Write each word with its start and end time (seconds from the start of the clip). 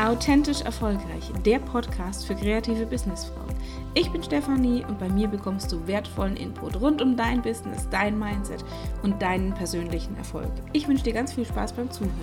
Authentisch 0.00 0.62
Erfolgreich, 0.62 1.30
der 1.44 1.58
Podcast 1.58 2.24
für 2.26 2.34
kreative 2.34 2.86
Businessfrauen. 2.86 3.54
Ich 3.92 4.10
bin 4.10 4.22
Stefanie 4.22 4.82
und 4.88 4.98
bei 4.98 5.10
mir 5.10 5.28
bekommst 5.28 5.70
du 5.70 5.86
wertvollen 5.86 6.38
Input 6.38 6.80
rund 6.80 7.02
um 7.02 7.18
dein 7.18 7.42
Business, 7.42 7.86
dein 7.90 8.18
Mindset 8.18 8.64
und 9.02 9.20
deinen 9.20 9.52
persönlichen 9.52 10.16
Erfolg. 10.16 10.50
Ich 10.72 10.88
wünsche 10.88 11.04
dir 11.04 11.12
ganz 11.12 11.34
viel 11.34 11.44
Spaß 11.44 11.74
beim 11.74 11.90
Zuhören. 11.90 12.14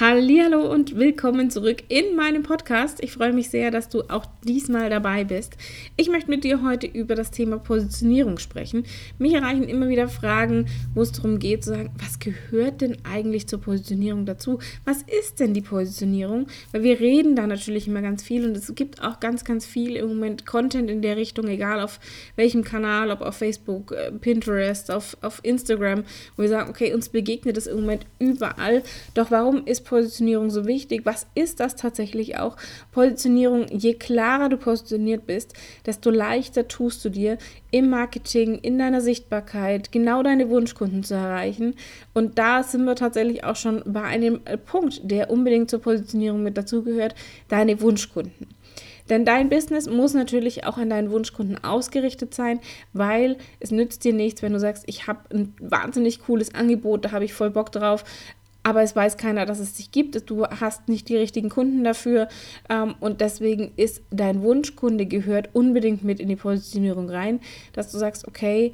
Hallo 0.00 0.72
und 0.72 0.96
willkommen 0.96 1.50
zurück 1.50 1.84
in 1.88 2.16
meinem 2.16 2.42
Podcast. 2.42 3.04
Ich 3.04 3.12
freue 3.12 3.34
mich 3.34 3.50
sehr, 3.50 3.70
dass 3.70 3.90
du 3.90 4.04
auch 4.08 4.24
diesmal 4.44 4.90
dabei 4.90 5.24
bist. 5.24 5.56
Ich 5.96 6.08
möchte 6.08 6.30
mit 6.30 6.44
dir 6.44 6.62
heute 6.62 6.86
über 6.86 7.14
das 7.14 7.30
Thema 7.30 7.58
Positionierung 7.58 8.38
sprechen. 8.38 8.84
Mich 9.18 9.34
erreichen 9.34 9.64
immer 9.64 9.88
wieder 9.88 10.08
Fragen, 10.08 10.66
wo 10.94 11.02
es 11.02 11.12
darum 11.12 11.38
geht, 11.38 11.64
zu 11.64 11.70
sagen, 11.70 11.90
was 11.98 12.18
gehört 12.18 12.80
denn 12.80 12.96
eigentlich 13.04 13.46
zur 13.46 13.60
Positionierung 13.60 14.26
dazu? 14.26 14.58
Was 14.84 15.02
ist 15.02 15.40
denn 15.40 15.54
die 15.54 15.60
Positionierung? 15.60 16.46
Weil 16.72 16.82
wir 16.82 17.00
reden 17.00 17.36
da 17.36 17.46
natürlich 17.46 17.86
immer 17.88 18.02
ganz 18.02 18.22
viel 18.22 18.44
und 18.44 18.56
es 18.56 18.74
gibt 18.74 19.02
auch 19.02 19.20
ganz, 19.20 19.44
ganz 19.44 19.64
viel 19.66 19.96
im 19.96 20.08
Moment 20.08 20.46
Content 20.46 20.90
in 20.90 21.02
der 21.02 21.16
Richtung, 21.16 21.46
egal 21.48 21.80
auf 21.80 22.00
welchem 22.36 22.64
Kanal, 22.64 23.10
ob 23.10 23.20
auf 23.20 23.36
Facebook, 23.36 23.92
äh, 23.92 24.10
Pinterest, 24.10 24.90
auf, 24.90 25.16
auf 25.22 25.40
Instagram, 25.42 26.04
wo 26.36 26.42
wir 26.42 26.48
sagen, 26.48 26.70
okay, 26.70 26.92
uns 26.92 27.08
begegnet 27.08 27.56
es 27.56 27.66
im 27.66 27.80
Moment 27.80 28.06
überall. 28.18 28.82
Doch 29.14 29.30
warum 29.30 29.66
ist 29.66 29.82
Positionierung 29.82 30.50
so 30.50 30.66
wichtig? 30.66 31.02
Was 31.04 31.26
ist 31.34 31.60
das 31.60 31.76
tatsächlich 31.76 32.38
auch? 32.38 32.56
Positionierung, 32.92 33.66
je 33.68 33.94
klarer 33.94 34.31
du 34.48 34.56
positioniert 34.56 35.26
bist, 35.26 35.54
desto 35.86 36.10
leichter 36.10 36.68
tust 36.68 37.04
du 37.04 37.08
dir 37.08 37.38
im 37.70 37.90
Marketing, 37.90 38.58
in 38.58 38.78
deiner 38.78 39.00
Sichtbarkeit, 39.00 39.92
genau 39.92 40.22
deine 40.22 40.48
Wunschkunden 40.48 41.02
zu 41.02 41.14
erreichen. 41.14 41.74
Und 42.14 42.38
da 42.38 42.62
sind 42.62 42.84
wir 42.84 42.96
tatsächlich 42.96 43.44
auch 43.44 43.56
schon 43.56 43.82
bei 43.86 44.02
einem 44.02 44.40
Punkt, 44.66 45.00
der 45.04 45.30
unbedingt 45.30 45.70
zur 45.70 45.80
Positionierung 45.80 46.42
mit 46.42 46.56
dazugehört, 46.56 47.14
deine 47.48 47.80
Wunschkunden. 47.80 48.48
Denn 49.08 49.24
dein 49.24 49.48
Business 49.48 49.88
muss 49.88 50.14
natürlich 50.14 50.64
auch 50.64 50.78
an 50.78 50.90
deinen 50.90 51.10
Wunschkunden 51.10 51.62
ausgerichtet 51.62 52.34
sein, 52.34 52.60
weil 52.92 53.36
es 53.60 53.70
nützt 53.70 54.04
dir 54.04 54.12
nichts, 54.12 54.42
wenn 54.42 54.52
du 54.52 54.60
sagst, 54.60 54.84
ich 54.86 55.06
habe 55.06 55.20
ein 55.34 55.54
wahnsinnig 55.60 56.20
cooles 56.20 56.54
Angebot, 56.54 57.04
da 57.04 57.12
habe 57.12 57.24
ich 57.24 57.34
voll 57.34 57.50
Bock 57.50 57.72
drauf, 57.72 58.04
aber 58.62 58.82
es 58.82 58.94
weiß 58.94 59.16
keiner, 59.16 59.46
dass 59.46 59.58
es 59.58 59.74
dich 59.74 59.90
gibt. 59.90 60.30
Du 60.30 60.46
hast 60.46 60.88
nicht 60.88 61.08
die 61.08 61.16
richtigen 61.16 61.48
Kunden 61.48 61.84
dafür 61.84 62.28
ähm, 62.68 62.94
und 63.00 63.20
deswegen 63.20 63.72
ist 63.76 64.02
dein 64.10 64.42
Wunschkunde 64.42 65.06
gehört 65.06 65.50
unbedingt 65.52 66.04
mit 66.04 66.20
in 66.20 66.28
die 66.28 66.36
Positionierung 66.36 67.10
rein, 67.10 67.40
dass 67.72 67.90
du 67.90 67.98
sagst, 67.98 68.28
okay, 68.28 68.72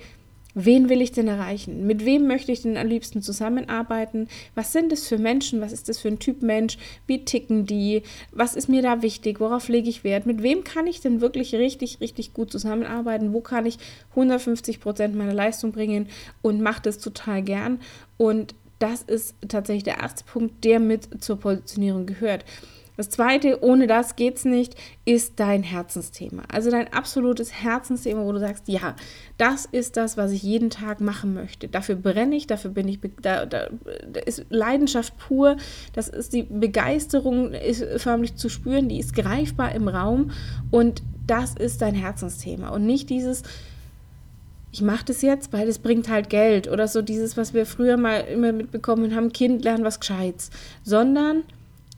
wen 0.55 0.89
will 0.89 1.01
ich 1.01 1.13
denn 1.13 1.29
erreichen? 1.29 1.87
Mit 1.87 2.05
wem 2.05 2.27
möchte 2.27 2.51
ich 2.51 2.63
denn 2.63 2.77
am 2.77 2.89
liebsten 2.89 3.23
zusammenarbeiten? 3.23 4.29
Was 4.55 4.73
sind 4.73 4.93
es 4.93 5.07
für 5.07 5.19
Menschen? 5.19 5.61
Was 5.61 5.73
ist 5.73 5.89
das 5.89 5.99
für 5.99 6.09
ein 6.09 6.19
Typ 6.19 6.43
Mensch? 6.43 6.79
Wie 7.07 7.25
ticken 7.25 7.65
die? 7.65 8.03
Was 8.33 8.57
ist 8.57 8.69
mir 8.69 8.83
da 8.83 9.03
wichtig? 9.03 9.41
Worauf 9.41 9.69
lege 9.69 9.89
ich 9.89 10.05
Wert? 10.05 10.27
Mit 10.27 10.43
wem 10.43 10.65
kann 10.65 10.87
ich 10.87 11.01
denn 11.01 11.21
wirklich 11.21 11.55
richtig, 11.55 12.01
richtig 12.01 12.35
gut 12.35 12.51
zusammenarbeiten? 12.51 13.33
Wo 13.33 13.41
kann 13.41 13.67
ich 13.67 13.79
150 14.11 14.81
Prozent 14.81 15.15
meiner 15.15 15.35
Leistung 15.35 15.73
bringen 15.73 16.09
und 16.43 16.61
mache 16.61 16.83
das 16.83 16.99
total 16.99 17.43
gern? 17.43 17.81
Und 18.17 18.55
das 18.79 19.03
ist 19.03 19.35
tatsächlich 19.49 19.85
der 19.85 19.99
erste 19.99 20.25
Punkt, 20.25 20.65
der 20.65 20.81
mit 20.81 21.23
zur 21.23 21.39
Positionierung 21.39 22.07
gehört. 22.07 22.45
Das 22.99 23.11
zweite, 23.11 23.63
ohne 23.63 23.87
das 23.87 24.17
geht's 24.17 24.45
nicht, 24.45 24.75
ist 25.05 25.35
dein 25.39 25.63
Herzensthema. 25.63 26.43
Also 26.53 26.73
dein 26.73 26.93
absolutes 26.93 27.53
Herzensthema, 27.53 28.25
wo 28.25 28.33
du 28.33 28.41
sagst, 28.41 28.67
ja, 28.67 28.97
das 29.37 29.67
ist 29.67 29.97
das, 29.97 30.17
was 30.17 30.33
ich 30.33 30.43
jeden 30.43 30.69
Tag 30.69 31.01
machen 31.01 31.33
möchte. 31.33 31.69
Dafür 31.69 31.95
brenne 31.95 32.35
ich, 32.35 32.49
dafür 32.49 32.73
bin 32.73 32.89
ich, 32.89 32.99
da, 33.23 33.47
da, 33.47 33.69
da 34.13 34.21
ist 34.21 34.47
Leidenschaft 34.49 35.17
pur, 35.17 35.59
das 35.93 36.09
ist 36.09 36.33
die 36.33 36.43
Begeisterung, 36.43 37.53
ist 37.53 37.85
förmlich 37.99 38.35
zu 38.35 38.49
spüren, 38.49 38.89
die 38.89 38.99
ist 38.99 39.15
greifbar 39.15 39.77
im 39.77 39.87
Raum 39.87 40.33
und 40.73 41.05
das 41.25 41.55
ist 41.55 41.81
dein 41.81 41.95
Herzensthema 41.95 42.71
und 42.71 42.85
nicht 42.85 43.11
dieses, 43.11 43.45
ich 44.71 44.83
mache 44.83 45.07
das 45.07 45.23
jetzt, 45.23 45.53
weil 45.53 45.69
es 45.69 45.79
bringt 45.79 46.09
halt 46.09 46.29
Geld 46.29 46.69
oder 46.69 46.89
so 46.89 47.03
dieses, 47.03 47.37
was 47.37 47.55
wir 47.55 47.67
früher 47.67 47.97
mal 47.97 48.21
immer 48.21 48.53
mitbekommen 48.53 49.15
haben, 49.15 49.33
Kind 49.33 49.65
lernen 49.65 49.85
was 49.85 50.01
Gescheites, 50.01 50.51
sondern 50.83 51.45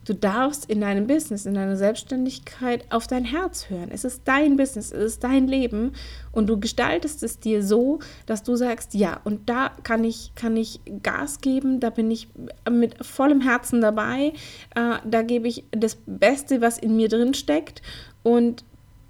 du 0.05 0.15
darfst 0.15 0.69
in 0.69 0.81
deinem 0.81 1.05
Business, 1.05 1.45
in 1.45 1.53
deiner 1.53 1.75
Selbstständigkeit 1.75 2.85
auf 2.89 3.07
dein 3.07 3.25
Herz 3.25 3.69
hören. 3.69 3.89
Es 3.91 4.03
ist 4.03 4.21
dein 4.25 4.55
Business, 4.55 4.91
es 4.91 5.03
ist 5.13 5.23
dein 5.23 5.47
Leben 5.47 5.91
und 6.31 6.47
du 6.47 6.59
gestaltest 6.59 7.23
es 7.23 7.39
dir 7.39 7.61
so, 7.61 7.99
dass 8.25 8.41
du 8.43 8.55
sagst, 8.55 8.93
ja, 8.93 9.19
und 9.25 9.49
da 9.49 9.71
kann 9.83 10.03
ich, 10.03 10.31
kann 10.35 10.55
ich 10.57 10.79
Gas 11.03 11.41
geben, 11.41 11.79
da 11.79 11.89
bin 11.89 12.09
ich 12.09 12.29
mit 12.69 13.05
vollem 13.05 13.41
Herzen 13.41 13.81
dabei, 13.81 14.33
äh, 14.75 14.97
da 15.05 15.21
gebe 15.21 15.47
ich 15.47 15.65
das 15.71 15.97
Beste, 16.05 16.61
was 16.61 16.77
in 16.77 16.95
mir 16.95 17.09
drin 17.09 17.33
steckt 17.33 17.81
und 18.23 18.63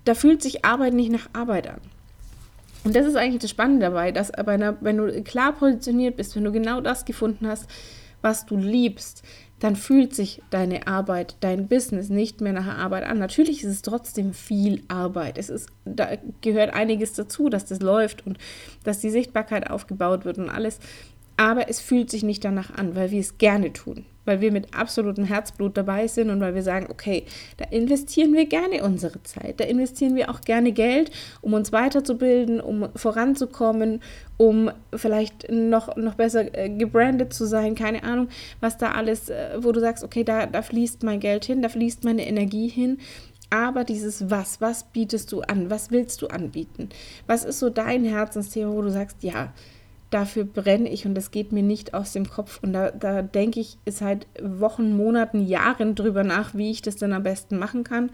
da 0.03 0.15
fühlt 0.15 0.41
sich 0.41 0.65
Arbeit 0.65 0.93
nicht 0.93 1.11
nach 1.11 1.29
Arbeit 1.33 1.67
an. 1.67 1.79
Und 2.83 2.95
das 2.95 3.05
ist 3.05 3.15
eigentlich 3.15 3.41
das 3.41 3.51
Spannende 3.51 3.85
dabei, 3.87 4.11
dass 4.11 4.31
bei 4.31 4.53
einer, 4.53 4.77
wenn 4.81 4.97
du 4.97 5.21
klar 5.23 5.53
positioniert 5.53 6.17
bist, 6.17 6.35
wenn 6.35 6.43
du 6.43 6.51
genau 6.51 6.81
das 6.81 7.05
gefunden 7.05 7.47
hast, 7.47 7.69
was 8.21 8.45
du 8.45 8.57
liebst, 8.57 9.23
dann 9.59 9.75
fühlt 9.75 10.15
sich 10.15 10.41
deine 10.49 10.87
Arbeit, 10.87 11.35
dein 11.41 11.67
Business 11.67 12.09
nicht 12.09 12.41
mehr 12.41 12.51
nach 12.51 12.65
Arbeit 12.79 13.03
an. 13.03 13.19
Natürlich 13.19 13.63
ist 13.63 13.69
es 13.69 13.81
trotzdem 13.83 14.33
viel 14.33 14.81
Arbeit. 14.87 15.37
Es 15.37 15.49
ist, 15.49 15.69
da 15.85 16.09
gehört 16.41 16.73
einiges 16.73 17.13
dazu, 17.13 17.47
dass 17.47 17.65
das 17.65 17.79
läuft 17.79 18.25
und 18.25 18.39
dass 18.83 18.99
die 18.99 19.11
Sichtbarkeit 19.11 19.69
aufgebaut 19.69 20.25
wird 20.25 20.39
und 20.39 20.49
alles 20.49 20.79
aber 21.41 21.69
es 21.69 21.79
fühlt 21.79 22.11
sich 22.11 22.21
nicht 22.21 22.45
danach 22.45 22.71
an, 22.75 22.95
weil 22.95 23.09
wir 23.09 23.19
es 23.19 23.39
gerne 23.39 23.73
tun, 23.73 24.05
weil 24.25 24.41
wir 24.41 24.51
mit 24.51 24.75
absolutem 24.75 25.23
Herzblut 25.23 25.75
dabei 25.75 26.05
sind 26.05 26.29
und 26.29 26.39
weil 26.39 26.53
wir 26.53 26.61
sagen, 26.61 26.85
okay, 26.91 27.25
da 27.57 27.65
investieren 27.65 28.31
wir 28.33 28.45
gerne 28.45 28.83
unsere 28.83 29.23
Zeit, 29.23 29.59
da 29.59 29.63
investieren 29.63 30.15
wir 30.15 30.29
auch 30.29 30.41
gerne 30.41 30.71
Geld, 30.71 31.09
um 31.41 31.53
uns 31.53 31.71
weiterzubilden, 31.71 32.61
um 32.61 32.89
voranzukommen, 32.95 34.03
um 34.37 34.69
vielleicht 34.93 35.51
noch, 35.51 35.95
noch 35.95 36.13
besser 36.13 36.55
äh, 36.55 36.69
gebrandet 36.69 37.33
zu 37.33 37.47
sein, 37.47 37.73
keine 37.73 38.03
Ahnung, 38.03 38.27
was 38.59 38.77
da 38.77 38.91
alles, 38.91 39.31
äh, 39.31 39.57
wo 39.57 39.71
du 39.71 39.79
sagst, 39.79 40.03
okay, 40.03 40.23
da, 40.23 40.45
da 40.45 40.61
fließt 40.61 41.01
mein 41.01 41.19
Geld 41.19 41.45
hin, 41.45 41.63
da 41.63 41.69
fließt 41.69 42.03
meine 42.03 42.27
Energie 42.27 42.67
hin. 42.67 42.99
Aber 43.49 43.83
dieses 43.83 44.29
Was, 44.29 44.61
was 44.61 44.83
bietest 44.93 45.31
du 45.31 45.41
an? 45.41 45.71
Was 45.71 45.89
willst 45.89 46.21
du 46.21 46.27
anbieten? 46.27 46.87
Was 47.25 47.43
ist 47.43 47.57
so 47.57 47.71
dein 47.71 48.05
Herzensthema, 48.05 48.71
wo 48.71 48.81
du 48.83 48.91
sagst, 48.91 49.23
ja, 49.23 49.51
dafür 50.11 50.43
brenne 50.43 50.89
ich 50.89 51.05
und 51.05 51.15
das 51.15 51.31
geht 51.31 51.51
mir 51.51 51.63
nicht 51.63 51.93
aus 51.93 52.13
dem 52.13 52.29
Kopf. 52.29 52.59
Und 52.61 52.73
da, 52.73 52.91
da 52.91 53.21
denke 53.21 53.59
ich 53.59 53.77
seit 53.87 54.27
Wochen, 54.41 54.95
Monaten, 54.95 55.47
Jahren 55.47 55.95
drüber 55.95 56.23
nach, 56.23 56.53
wie 56.53 56.69
ich 56.69 56.81
das 56.83 56.97
dann 56.97 57.13
am 57.13 57.23
besten 57.23 57.57
machen 57.57 57.83
kann. 57.83 58.11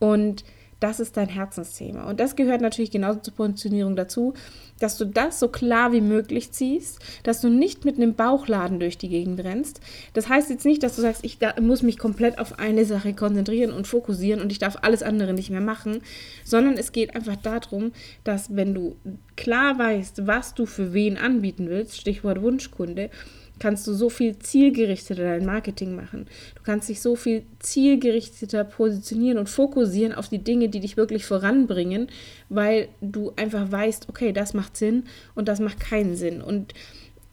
Und 0.00 0.44
das 0.80 1.00
ist 1.00 1.16
dein 1.16 1.28
Herzensthema. 1.28 2.04
Und 2.04 2.20
das 2.20 2.36
gehört 2.36 2.60
natürlich 2.60 2.90
genauso 2.90 3.20
zur 3.20 3.34
Positionierung 3.34 3.96
dazu, 3.96 4.34
dass 4.80 4.96
du 4.96 5.04
das 5.04 5.38
so 5.38 5.48
klar 5.48 5.92
wie 5.92 6.00
möglich 6.00 6.52
ziehst, 6.52 6.98
dass 7.22 7.40
du 7.40 7.48
nicht 7.48 7.84
mit 7.84 7.96
einem 7.96 8.14
Bauchladen 8.14 8.80
durch 8.80 8.98
die 8.98 9.08
Gegend 9.08 9.42
rennst. 9.44 9.80
Das 10.14 10.28
heißt 10.28 10.50
jetzt 10.50 10.64
nicht, 10.64 10.82
dass 10.82 10.96
du 10.96 11.02
sagst, 11.02 11.24
ich 11.24 11.38
muss 11.60 11.82
mich 11.82 11.98
komplett 11.98 12.38
auf 12.38 12.58
eine 12.58 12.84
Sache 12.84 13.14
konzentrieren 13.14 13.72
und 13.72 13.86
fokussieren 13.86 14.40
und 14.40 14.50
ich 14.50 14.58
darf 14.58 14.78
alles 14.82 15.02
andere 15.02 15.32
nicht 15.32 15.50
mehr 15.50 15.60
machen, 15.60 16.00
sondern 16.44 16.74
es 16.74 16.92
geht 16.92 17.14
einfach 17.14 17.36
darum, 17.36 17.92
dass 18.24 18.54
wenn 18.56 18.74
du 18.74 18.96
klar 19.36 19.78
weißt, 19.78 20.26
was 20.26 20.54
du 20.54 20.66
für 20.66 20.92
wen 20.92 21.16
anbieten 21.16 21.68
willst, 21.68 21.96
Stichwort 22.00 22.42
Wunschkunde, 22.42 23.10
kannst 23.58 23.86
du 23.86 23.94
so 23.94 24.08
viel 24.08 24.38
zielgerichteter 24.38 25.22
dein 25.22 25.46
Marketing 25.46 25.94
machen. 25.94 26.26
Du 26.54 26.62
kannst 26.62 26.88
dich 26.88 27.00
so 27.00 27.16
viel 27.16 27.44
zielgerichteter 27.60 28.64
positionieren 28.64 29.38
und 29.38 29.48
fokussieren 29.48 30.12
auf 30.12 30.28
die 30.28 30.42
Dinge, 30.42 30.68
die 30.68 30.80
dich 30.80 30.96
wirklich 30.96 31.24
voranbringen, 31.24 32.08
weil 32.48 32.88
du 33.00 33.32
einfach 33.36 33.70
weißt, 33.70 34.08
okay, 34.08 34.32
das 34.32 34.54
macht 34.54 34.76
Sinn 34.76 35.04
und 35.34 35.48
das 35.48 35.60
macht 35.60 35.80
keinen 35.80 36.16
Sinn. 36.16 36.42
Und 36.42 36.74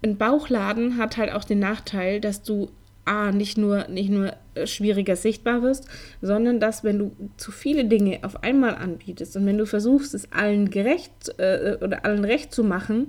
ein 0.03 0.17
Bauchladen 0.17 0.97
hat 0.97 1.17
halt 1.17 1.31
auch 1.31 1.43
den 1.43 1.59
Nachteil, 1.59 2.21
dass 2.21 2.43
du 2.43 2.69
A, 3.03 3.31
nicht 3.31 3.57
nur, 3.57 3.87
nicht 3.87 4.11
nur 4.11 4.33
schwieriger 4.65 5.15
sichtbar 5.15 5.63
wirst, 5.63 5.87
sondern 6.21 6.59
dass, 6.59 6.83
wenn 6.83 6.99
du 6.99 7.11
zu 7.35 7.51
viele 7.51 7.85
Dinge 7.85 8.19
auf 8.21 8.43
einmal 8.43 8.75
anbietest 8.75 9.35
und 9.35 9.45
wenn 9.47 9.57
du 9.57 9.65
versuchst, 9.65 10.13
es 10.13 10.31
allen 10.31 10.69
gerecht 10.69 11.33
äh, 11.39 11.77
oder 11.81 12.05
allen 12.05 12.25
recht 12.25 12.53
zu 12.53 12.63
machen, 12.63 13.07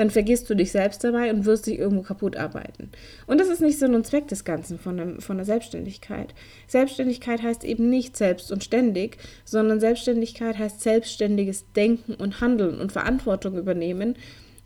dann 0.00 0.08
vergisst 0.08 0.48
du 0.48 0.54
dich 0.56 0.72
selbst 0.72 1.04
dabei 1.04 1.30
und 1.30 1.44
wirst 1.44 1.66
dich 1.66 1.78
irgendwo 1.78 2.00
kaputt 2.00 2.34
arbeiten. 2.34 2.88
Und 3.26 3.38
das 3.38 3.50
ist 3.50 3.60
nicht 3.60 3.78
Sinn 3.78 3.94
und 3.94 4.06
Zweck 4.06 4.28
des 4.28 4.46
Ganzen 4.46 4.78
von, 4.78 4.98
einem, 4.98 5.20
von 5.20 5.36
der 5.36 5.44
Selbstständigkeit. 5.44 6.32
Selbstständigkeit 6.68 7.42
heißt 7.42 7.64
eben 7.64 7.90
nicht 7.90 8.16
selbst 8.16 8.50
und 8.50 8.64
ständig, 8.64 9.18
sondern 9.44 9.78
Selbstständigkeit 9.78 10.56
heißt 10.56 10.80
selbstständiges 10.80 11.66
Denken 11.76 12.14
und 12.14 12.40
Handeln 12.40 12.80
und 12.80 12.92
Verantwortung 12.92 13.58
übernehmen. 13.58 14.14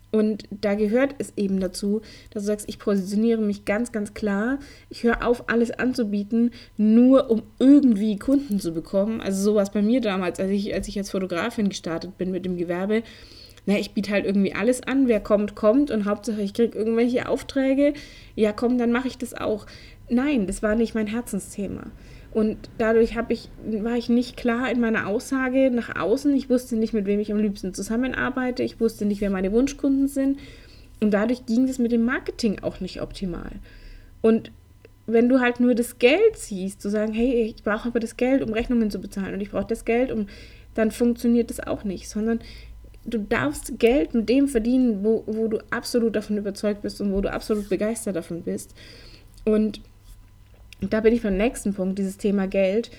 Und 0.09 0.45
da 0.51 0.75
gehört 0.75 1.15
es 1.17 1.33
eben 1.35 1.59
dazu, 1.59 2.01
dass 2.29 2.43
du 2.43 2.47
sagst, 2.47 2.69
ich 2.69 2.79
positioniere 2.79 3.41
mich 3.41 3.65
ganz, 3.65 3.91
ganz 3.91 4.13
klar. 4.13 4.59
Ich 4.89 5.03
höre 5.03 5.27
auf, 5.27 5.49
alles 5.49 5.71
anzubieten, 5.71 6.51
nur 6.77 7.29
um 7.29 7.43
irgendwie 7.59 8.17
Kunden 8.17 8.61
zu 8.61 8.71
bekommen. 8.71 9.19
Also 9.19 9.43
sowas 9.43 9.73
bei 9.73 9.81
mir 9.81 9.99
damals, 9.99 10.39
als 10.39 10.51
ich, 10.51 10.73
als 10.73 10.87
ich 10.87 10.97
als 10.97 11.11
Fotografin 11.11 11.67
gestartet 11.67 12.17
bin 12.17 12.31
mit 12.31 12.45
dem 12.45 12.55
Gewerbe 12.55 13.03
na, 13.65 13.77
ich 13.77 13.91
biete 13.91 14.11
halt 14.11 14.25
irgendwie 14.25 14.53
alles 14.53 14.83
an, 14.83 15.07
wer 15.07 15.19
kommt, 15.19 15.55
kommt 15.55 15.91
und 15.91 16.05
Hauptsache 16.05 16.41
ich 16.41 16.53
kriege 16.53 16.77
irgendwelche 16.77 17.27
Aufträge, 17.27 17.93
ja 18.35 18.51
komm, 18.51 18.77
dann 18.77 18.91
mache 18.91 19.07
ich 19.07 19.17
das 19.17 19.33
auch. 19.33 19.65
Nein, 20.09 20.45
das 20.45 20.61
war 20.61 20.75
nicht 20.75 20.93
mein 20.93 21.07
Herzensthema. 21.07 21.83
Und 22.31 22.69
dadurch 22.77 23.15
ich, 23.29 23.49
war 23.65 23.95
ich 23.95 24.09
nicht 24.09 24.35
klar 24.35 24.69
in 24.69 24.81
meiner 24.81 25.07
Aussage 25.07 25.71
nach 25.71 25.95
außen. 25.95 26.35
Ich 26.35 26.49
wusste 26.49 26.75
nicht, 26.75 26.93
mit 26.93 27.05
wem 27.05 27.19
ich 27.21 27.31
am 27.31 27.39
liebsten 27.39 27.73
zusammenarbeite. 27.73 28.61
Ich 28.61 28.81
wusste 28.81 29.05
nicht, 29.05 29.21
wer 29.21 29.29
meine 29.29 29.53
Wunschkunden 29.53 30.09
sind. 30.09 30.37
Und 30.99 31.11
dadurch 31.11 31.45
ging 31.45 31.63
es 31.69 31.79
mit 31.79 31.93
dem 31.93 32.03
Marketing 32.03 32.59
auch 32.61 32.81
nicht 32.81 33.01
optimal. 33.01 33.51
Und 34.21 34.51
wenn 35.07 35.29
du 35.29 35.39
halt 35.39 35.59
nur 35.59 35.75
das 35.75 35.97
Geld 35.97 36.35
siehst, 36.35 36.81
zu 36.81 36.89
sagen, 36.89 37.13
hey, 37.13 37.53
ich 37.55 37.63
brauche 37.63 37.87
aber 37.87 38.01
das 38.01 38.17
Geld, 38.17 38.41
um 38.41 38.51
Rechnungen 38.51 38.91
zu 38.91 38.99
bezahlen 38.99 39.33
und 39.33 39.41
ich 39.41 39.51
brauche 39.51 39.67
das 39.67 39.85
Geld, 39.85 40.11
um, 40.11 40.27
dann 40.73 40.91
funktioniert 40.91 41.49
das 41.49 41.65
auch 41.65 41.83
nicht, 41.83 42.09
sondern 42.09 42.39
du 43.05 43.19
darfst 43.19 43.79
Geld 43.79 44.13
mit 44.13 44.29
dem 44.29 44.47
verdienen, 44.47 45.03
wo, 45.03 45.23
wo 45.27 45.47
du 45.47 45.59
absolut 45.69 46.15
davon 46.15 46.37
überzeugt 46.37 46.81
bist 46.81 46.99
und 47.01 47.13
wo 47.13 47.21
du 47.21 47.31
absolut 47.31 47.69
begeistert 47.69 48.15
davon 48.15 48.41
bist. 48.41 48.73
Und 49.45 49.81
da 50.81 51.01
bin 51.01 51.13
ich 51.13 51.21
beim 51.21 51.37
nächsten 51.37 51.73
Punkt, 51.73 51.99
dieses 51.99 52.17
Thema 52.17 52.47
Geld. 52.47 52.91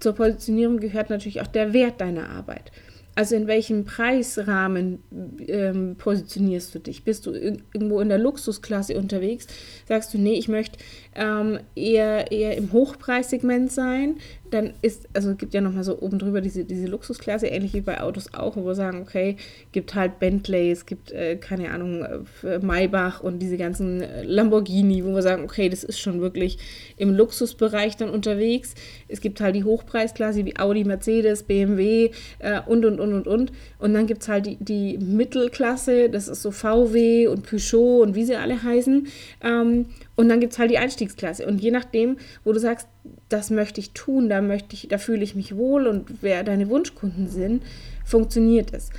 Zur 0.00 0.14
Positionierung 0.14 0.78
gehört 0.78 1.10
natürlich 1.10 1.40
auch 1.40 1.46
der 1.46 1.72
Wert 1.72 2.00
deiner 2.00 2.30
Arbeit. 2.30 2.72
Also 3.16 3.34
in 3.34 3.48
welchem 3.48 3.84
Preisrahmen 3.84 5.02
ähm, 5.46 5.96
positionierst 5.96 6.74
du 6.74 6.78
dich? 6.78 7.04
Bist 7.04 7.26
du 7.26 7.32
irgendwo 7.32 8.00
in 8.00 8.08
der 8.08 8.18
Luxusklasse 8.18 8.96
unterwegs? 8.96 9.46
Sagst 9.86 10.14
du, 10.14 10.18
nee, 10.18 10.38
ich 10.38 10.48
möchte 10.48 10.78
ähm, 11.14 11.58
eher, 11.74 12.30
eher 12.32 12.56
im 12.56 12.72
Hochpreissegment 12.72 13.72
sein? 13.72 14.16
Dann 14.50 14.74
ist, 14.82 15.08
also 15.14 15.34
gibt 15.34 15.54
ja 15.54 15.60
nochmal 15.60 15.84
so 15.84 16.00
oben 16.00 16.18
drüber 16.18 16.40
diese, 16.40 16.64
diese 16.64 16.86
Luxusklasse, 16.86 17.46
ähnlich 17.46 17.74
wie 17.74 17.80
bei 17.80 18.00
Autos 18.00 18.34
auch, 18.34 18.56
wo 18.56 18.64
wir 18.66 18.74
sagen, 18.74 19.00
okay, 19.02 19.36
gibt 19.72 19.94
halt 19.94 20.18
Bentley, 20.18 20.70
es 20.70 20.86
gibt, 20.86 21.12
äh, 21.12 21.36
keine 21.36 21.70
Ahnung, 21.70 22.04
äh, 22.42 22.58
Maybach 22.58 23.20
und 23.22 23.38
diese 23.38 23.56
ganzen 23.56 24.02
äh, 24.02 24.22
Lamborghini, 24.22 25.04
wo 25.04 25.14
wir 25.14 25.22
sagen, 25.22 25.44
okay, 25.44 25.68
das 25.68 25.84
ist 25.84 26.00
schon 26.00 26.20
wirklich 26.20 26.58
im 26.96 27.14
Luxusbereich 27.14 27.96
dann 27.96 28.10
unterwegs. 28.10 28.74
Es 29.08 29.20
gibt 29.20 29.40
halt 29.40 29.56
die 29.56 29.64
Hochpreisklasse 29.64 30.44
wie 30.44 30.58
Audi, 30.58 30.84
Mercedes, 30.84 31.42
BMW 31.42 32.10
äh, 32.38 32.60
und, 32.66 32.84
und, 32.84 33.00
und, 33.00 33.12
und, 33.14 33.26
und. 33.26 33.52
Und 33.78 33.94
dann 33.94 34.06
gibt 34.06 34.22
es 34.22 34.28
halt 34.28 34.46
die, 34.46 34.56
die 34.60 34.98
Mittelklasse, 34.98 36.10
das 36.10 36.28
ist 36.28 36.42
so 36.42 36.50
VW 36.50 37.28
und 37.28 37.48
Peugeot 37.48 38.02
und 38.02 38.14
wie 38.14 38.24
sie 38.24 38.36
alle 38.36 38.62
heißen. 38.62 39.06
Ähm, 39.42 39.86
und 40.20 40.28
dann 40.28 40.38
gibt 40.38 40.52
es 40.52 40.58
halt 40.58 40.70
die 40.70 40.76
Einstiegsklasse. 40.76 41.46
Und 41.46 41.62
je 41.62 41.70
nachdem, 41.70 42.18
wo 42.44 42.52
du 42.52 42.60
sagst, 42.60 42.86
das 43.30 43.48
möchte 43.48 43.80
ich 43.80 43.92
tun, 43.92 44.28
da 44.28 44.42
möchte 44.42 44.74
ich, 44.74 44.88
da 44.88 44.98
fühle 44.98 45.24
ich 45.24 45.34
mich 45.34 45.56
wohl 45.56 45.86
und 45.86 46.22
wer 46.22 46.44
deine 46.44 46.68
Wunschkunden 46.68 47.26
sind, 47.26 47.62
funktioniert 48.04 48.74
es. 48.74 48.90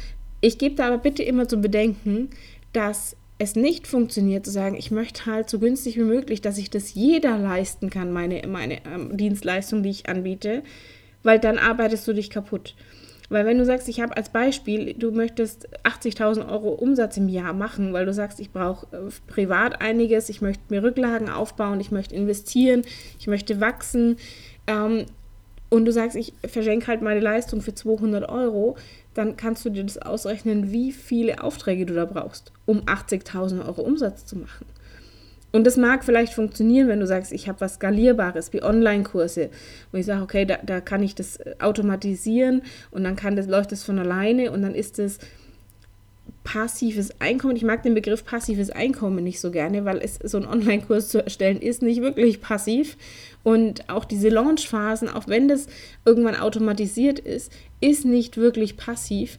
Ich 0.41 0.57
gebe 0.57 0.73
da 0.73 0.87
aber 0.87 0.97
bitte 0.97 1.21
immer 1.21 1.47
zu 1.47 1.57
bedenken, 1.57 2.31
dass 2.73 3.15
es 3.37 3.55
nicht 3.55 3.85
funktioniert, 3.85 4.45
zu 4.45 4.51
sagen, 4.51 4.75
ich 4.75 4.89
möchte 4.89 5.27
halt 5.27 5.47
so 5.47 5.59
günstig 5.59 5.95
wie 5.97 6.05
möglich, 6.05 6.41
dass 6.41 6.55
sich 6.55 6.71
das 6.71 6.95
jeder 6.95 7.37
leisten 7.37 7.91
kann, 7.91 8.11
meine, 8.11 8.41
meine 8.47 8.83
ähm, 8.85 9.15
Dienstleistung, 9.15 9.83
die 9.83 9.91
ich 9.91 10.09
anbiete, 10.09 10.63
weil 11.21 11.37
dann 11.37 11.59
arbeitest 11.59 12.07
du 12.07 12.13
dich 12.13 12.31
kaputt. 12.31 12.73
Weil 13.31 13.45
wenn 13.45 13.57
du 13.57 13.63
sagst, 13.63 13.87
ich 13.87 14.01
habe 14.01 14.17
als 14.17 14.27
Beispiel, 14.27 14.93
du 14.93 15.11
möchtest 15.11 15.69
80.000 15.85 16.49
Euro 16.51 16.71
Umsatz 16.71 17.15
im 17.15 17.29
Jahr 17.29 17.53
machen, 17.53 17.93
weil 17.93 18.05
du 18.05 18.13
sagst, 18.13 18.41
ich 18.41 18.51
brauche 18.51 18.85
äh, 18.93 19.09
privat 19.27 19.79
einiges, 19.79 20.27
ich 20.27 20.41
möchte 20.41 20.61
mir 20.67 20.83
Rücklagen 20.83 21.29
aufbauen, 21.29 21.79
ich 21.79 21.91
möchte 21.91 22.13
investieren, 22.13 22.81
ich 23.19 23.27
möchte 23.27 23.61
wachsen 23.61 24.17
ähm, 24.67 25.05
und 25.69 25.85
du 25.85 25.93
sagst, 25.93 26.17
ich 26.17 26.33
verschenke 26.45 26.87
halt 26.87 27.01
meine 27.01 27.21
Leistung 27.21 27.61
für 27.61 27.73
200 27.73 28.27
Euro, 28.27 28.75
dann 29.13 29.37
kannst 29.37 29.63
du 29.63 29.69
dir 29.69 29.85
das 29.85 29.97
ausrechnen, 29.97 30.73
wie 30.73 30.91
viele 30.91 31.41
Aufträge 31.41 31.85
du 31.85 31.93
da 31.93 32.03
brauchst, 32.03 32.51
um 32.65 32.81
80.000 32.81 33.65
Euro 33.65 33.81
Umsatz 33.81 34.25
zu 34.25 34.37
machen. 34.37 34.65
Und 35.51 35.65
das 35.67 35.77
mag 35.77 36.03
vielleicht 36.03 36.33
funktionieren, 36.33 36.87
wenn 36.87 36.99
du 36.99 37.07
sagst, 37.07 37.31
ich 37.31 37.47
habe 37.47 37.61
was 37.61 37.75
Skalierbares 37.75 38.53
wie 38.53 38.63
Online-Kurse, 38.63 39.49
wo 39.91 39.97
ich 39.97 40.05
sage, 40.05 40.23
okay, 40.23 40.45
da, 40.45 40.57
da 40.63 40.79
kann 40.79 41.03
ich 41.03 41.15
das 41.15 41.39
automatisieren 41.59 42.61
und 42.91 43.03
dann 43.03 43.15
kann 43.15 43.35
das, 43.35 43.47
läuft 43.47 43.71
das 43.71 43.83
von 43.83 43.99
alleine 43.99 44.51
und 44.51 44.61
dann 44.61 44.75
ist 44.75 44.97
es 44.99 45.19
passives 46.43 47.11
Einkommen. 47.19 47.55
Ich 47.55 47.63
mag 47.63 47.83
den 47.83 47.93
Begriff 47.93 48.25
passives 48.25 48.69
Einkommen 48.71 49.23
nicht 49.23 49.39
so 49.39 49.51
gerne, 49.51 49.85
weil 49.85 49.99
es 49.99 50.19
so 50.23 50.37
ein 50.37 50.45
Online-Kurs 50.45 51.09
zu 51.09 51.23
erstellen 51.23 51.61
ist 51.61 51.81
nicht 51.81 52.01
wirklich 52.01 52.41
passiv. 52.41 52.97
Und 53.43 53.89
auch 53.89 54.05
diese 54.05 54.29
Launch-Phasen, 54.29 55.09
auch 55.09 55.27
wenn 55.27 55.47
das 55.47 55.67
irgendwann 56.05 56.35
automatisiert 56.35 57.19
ist, 57.19 57.51
ist 57.79 58.05
nicht 58.05 58.37
wirklich 58.37 58.77
passiv, 58.77 59.37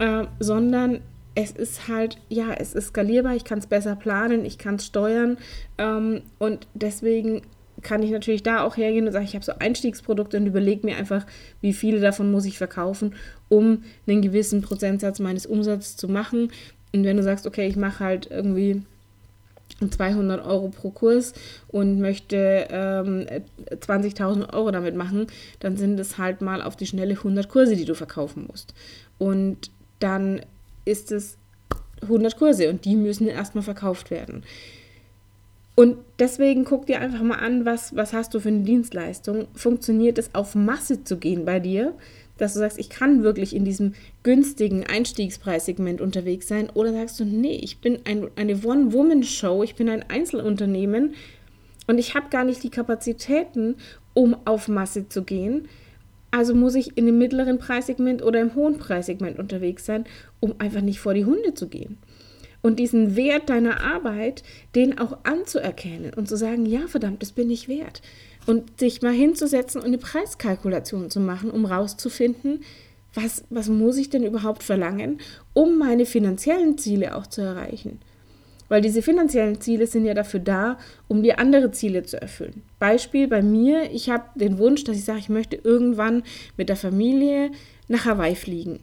äh, 0.00 0.24
sondern 0.38 1.00
es 1.40 1.52
ist 1.52 1.86
halt, 1.86 2.18
ja, 2.28 2.52
es 2.52 2.74
ist 2.74 2.88
skalierbar, 2.88 3.36
ich 3.36 3.44
kann 3.44 3.60
es 3.60 3.68
besser 3.68 3.94
planen, 3.94 4.44
ich 4.44 4.58
kann 4.58 4.74
es 4.74 4.86
steuern 4.86 5.38
ähm, 5.78 6.22
und 6.38 6.66
deswegen 6.74 7.42
kann 7.80 8.02
ich 8.02 8.10
natürlich 8.10 8.42
da 8.42 8.64
auch 8.64 8.76
hergehen 8.76 9.06
und 9.06 9.12
sagen, 9.12 9.24
ich 9.24 9.36
habe 9.36 9.44
so 9.44 9.52
Einstiegsprodukte 9.56 10.36
und 10.36 10.48
überlege 10.48 10.84
mir 10.84 10.96
einfach, 10.96 11.24
wie 11.60 11.72
viele 11.72 12.00
davon 12.00 12.32
muss 12.32 12.44
ich 12.44 12.58
verkaufen, 12.58 13.14
um 13.48 13.84
einen 14.08 14.20
gewissen 14.20 14.62
Prozentsatz 14.62 15.20
meines 15.20 15.46
Umsatzes 15.46 15.96
zu 15.96 16.08
machen. 16.08 16.50
Und 16.92 17.04
wenn 17.04 17.16
du 17.16 17.22
sagst, 17.22 17.46
okay, 17.46 17.68
ich 17.68 17.76
mache 17.76 18.02
halt 18.02 18.28
irgendwie 18.32 18.82
200 19.88 20.44
Euro 20.44 20.70
pro 20.70 20.90
Kurs 20.90 21.34
und 21.68 22.00
möchte 22.00 22.66
ähm, 22.68 23.26
20.000 23.70 24.52
Euro 24.54 24.72
damit 24.72 24.96
machen, 24.96 25.28
dann 25.60 25.76
sind 25.76 26.00
es 26.00 26.18
halt 26.18 26.40
mal 26.40 26.62
auf 26.62 26.74
die 26.74 26.86
schnelle 26.86 27.14
100 27.14 27.48
Kurse, 27.48 27.76
die 27.76 27.84
du 27.84 27.94
verkaufen 27.94 28.48
musst. 28.50 28.74
Und 29.18 29.70
dann 30.00 30.40
ist 30.88 31.12
es 31.12 31.36
100 32.02 32.36
Kurse 32.36 32.70
und 32.70 32.84
die 32.84 32.96
müssen 32.96 33.28
erstmal 33.28 33.64
verkauft 33.64 34.10
werden. 34.10 34.42
Und 35.74 35.98
deswegen 36.18 36.64
guck 36.64 36.86
dir 36.86 37.00
einfach 37.00 37.22
mal 37.22 37.38
an, 37.38 37.64
was, 37.64 37.94
was 37.94 38.12
hast 38.12 38.34
du 38.34 38.40
für 38.40 38.48
eine 38.48 38.64
Dienstleistung. 38.64 39.46
Funktioniert 39.54 40.18
es 40.18 40.34
auf 40.34 40.56
Masse 40.56 41.04
zu 41.04 41.18
gehen 41.18 41.44
bei 41.44 41.60
dir? 41.60 41.94
dass 42.38 42.54
du 42.54 42.60
sagst, 42.60 42.78
ich 42.78 42.88
kann 42.88 43.22
wirklich 43.22 43.54
in 43.54 43.64
diesem 43.64 43.94
günstigen 44.22 44.86
Einstiegspreissegment 44.86 46.00
unterwegs 46.00 46.48
sein? 46.48 46.70
Oder 46.70 46.92
sagst 46.92 47.20
du, 47.20 47.24
nee, 47.24 47.60
ich 47.62 47.78
bin 47.78 48.00
ein, 48.04 48.28
eine 48.36 48.64
One-Woman-Show, 48.64 49.62
ich 49.62 49.74
bin 49.74 49.88
ein 49.88 50.04
Einzelunternehmen 50.08 51.14
und 51.86 51.98
ich 51.98 52.14
habe 52.14 52.30
gar 52.30 52.44
nicht 52.44 52.62
die 52.62 52.70
Kapazitäten, 52.70 53.76
um 54.14 54.36
auf 54.46 54.68
Masse 54.68 55.08
zu 55.08 55.22
gehen. 55.22 55.68
Also 56.30 56.54
muss 56.54 56.74
ich 56.74 56.96
in 56.96 57.06
dem 57.06 57.18
mittleren 57.18 57.58
Preissegment 57.58 58.22
oder 58.22 58.40
im 58.40 58.54
hohen 58.54 58.78
Preissegment 58.78 59.38
unterwegs 59.38 59.86
sein, 59.86 60.04
um 60.40 60.54
einfach 60.58 60.82
nicht 60.82 61.00
vor 61.00 61.14
die 61.14 61.24
Hunde 61.24 61.54
zu 61.54 61.68
gehen. 61.68 61.98
Und 62.60 62.78
diesen 62.78 63.16
Wert 63.16 63.48
deiner 63.48 63.82
Arbeit, 63.82 64.42
den 64.74 64.98
auch 64.98 65.18
anzuerkennen 65.22 66.12
und 66.14 66.28
zu 66.28 66.36
sagen, 66.36 66.66
ja, 66.66 66.86
verdammt, 66.86 67.22
das 67.22 67.32
bin 67.32 67.50
ich 67.50 67.68
wert 67.68 68.02
und 68.48 68.80
sich 68.80 69.02
mal 69.02 69.12
hinzusetzen 69.12 69.80
und 69.80 69.86
eine 69.86 69.98
Preiskalkulation 69.98 71.10
zu 71.10 71.20
machen, 71.20 71.50
um 71.50 71.66
rauszufinden, 71.66 72.64
was, 73.12 73.44
was 73.50 73.68
muss 73.68 73.98
ich 73.98 74.08
denn 74.08 74.24
überhaupt 74.24 74.62
verlangen, 74.62 75.20
um 75.52 75.78
meine 75.78 76.06
finanziellen 76.06 76.78
Ziele 76.78 77.14
auch 77.14 77.26
zu 77.26 77.42
erreichen. 77.42 78.00
Weil 78.68 78.82
diese 78.82 79.02
finanziellen 79.02 79.60
Ziele 79.60 79.86
sind 79.86 80.04
ja 80.04 80.14
dafür 80.14 80.40
da, 80.40 80.78
um 81.08 81.22
dir 81.22 81.38
andere 81.38 81.70
Ziele 81.70 82.02
zu 82.02 82.20
erfüllen. 82.20 82.62
Beispiel 82.78 83.26
bei 83.28 83.42
mir, 83.42 83.90
ich 83.92 84.10
habe 84.10 84.24
den 84.34 84.58
Wunsch, 84.58 84.84
dass 84.84 84.96
ich 84.96 85.04
sage, 85.04 85.20
ich 85.20 85.28
möchte 85.28 85.56
irgendwann 85.56 86.22
mit 86.56 86.68
der 86.68 86.76
Familie 86.76 87.50
nach 87.88 88.04
Hawaii 88.04 88.36
fliegen. 88.36 88.80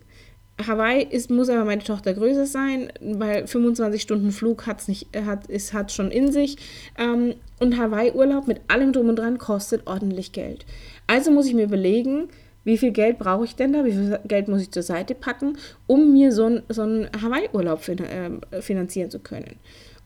Hawaii 0.66 1.04
ist, 1.04 1.30
muss 1.30 1.50
aber 1.50 1.66
meine 1.66 1.84
Tochter 1.84 2.14
größer 2.14 2.46
sein, 2.46 2.92
weil 3.02 3.46
25 3.46 4.02
Stunden 4.02 4.32
Flug 4.32 4.66
hat's 4.68 4.88
nicht, 4.88 5.08
hat 5.26 5.50
es 5.50 5.74
hat 5.74 5.92
schon 5.92 6.12
in 6.12 6.32
sich. 6.32 6.58
Ähm, 6.98 7.36
und 7.60 7.78
Hawaii-Urlaub 7.78 8.48
mit 8.48 8.62
allem 8.70 8.94
drum 8.94 9.10
und 9.10 9.18
dran 9.18 9.38
kostet 9.38 9.86
ordentlich 9.86 10.32
Geld. 10.32 10.66
Also 11.08 11.32
muss 11.32 11.46
ich 11.46 11.54
mir 11.54 11.66
überlegen, 11.66 12.30
wie 12.66 12.78
viel 12.78 12.92
Geld 12.92 13.18
brauche 13.18 13.46
ich 13.46 13.56
denn 13.56 13.72
da, 13.72 13.86
wie 13.86 13.94
viel 13.94 14.20
Geld 14.26 14.50
muss 14.50 14.62
ich 14.62 14.72
zur 14.72 14.84
Seite 14.84 15.16
packen, 15.16 15.58
um 15.88 16.12
mir 16.12 16.34
so, 16.34 16.60
so 16.68 16.82
einen 16.82 17.10
Hawaii-Urlaub 17.22 17.80
fin 17.80 18.00
äh, 18.00 18.62
finanzieren 18.62 19.10
zu 19.10 19.20
können. 19.20 19.56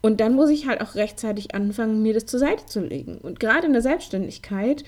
Und 0.01 0.21
dann 0.21 0.35
muss 0.35 0.51
ich 0.51 0.67
halt 0.67 0.79
auch 0.81 0.95
rechtzeitig 0.95 1.55
anfangen, 1.55 2.03
mir 2.03 2.13
das 2.13 2.27
zur 2.27 2.39
Seite 2.39 2.67
zu 2.67 2.81
legen. 2.81 3.17
Und 3.17 3.39
gerade 3.39 3.65
in 3.65 3.73
der 3.73 3.81
Selbstständigkeit 3.81 4.83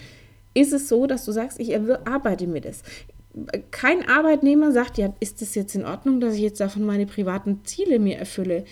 ist 0.54 0.72
es 0.72 0.88
so, 0.88 1.08
dass 1.08 1.25
du 1.25 1.32
sagst, 1.32 1.60
ich 1.60 1.75
arbeite 1.75 2.46
mir 2.46 2.62
das 2.62 2.84
kein 3.72 4.08
Arbeitnehmer 4.08 4.72
sagt, 4.72 4.98
ja, 4.98 5.13
ist 5.20 5.42
das 5.42 5.56
jetzt 5.56 5.75
in 5.75 5.86
Ordnung, 5.86 6.20
dass 6.20 6.36
ich 6.36 6.42
jetzt 6.42 6.60
davon 6.60 6.86
meine 6.86 7.06
privaten 7.06 7.63
Ziele 7.63 8.00
mir 8.00 8.18
erfülle? 8.18 8.66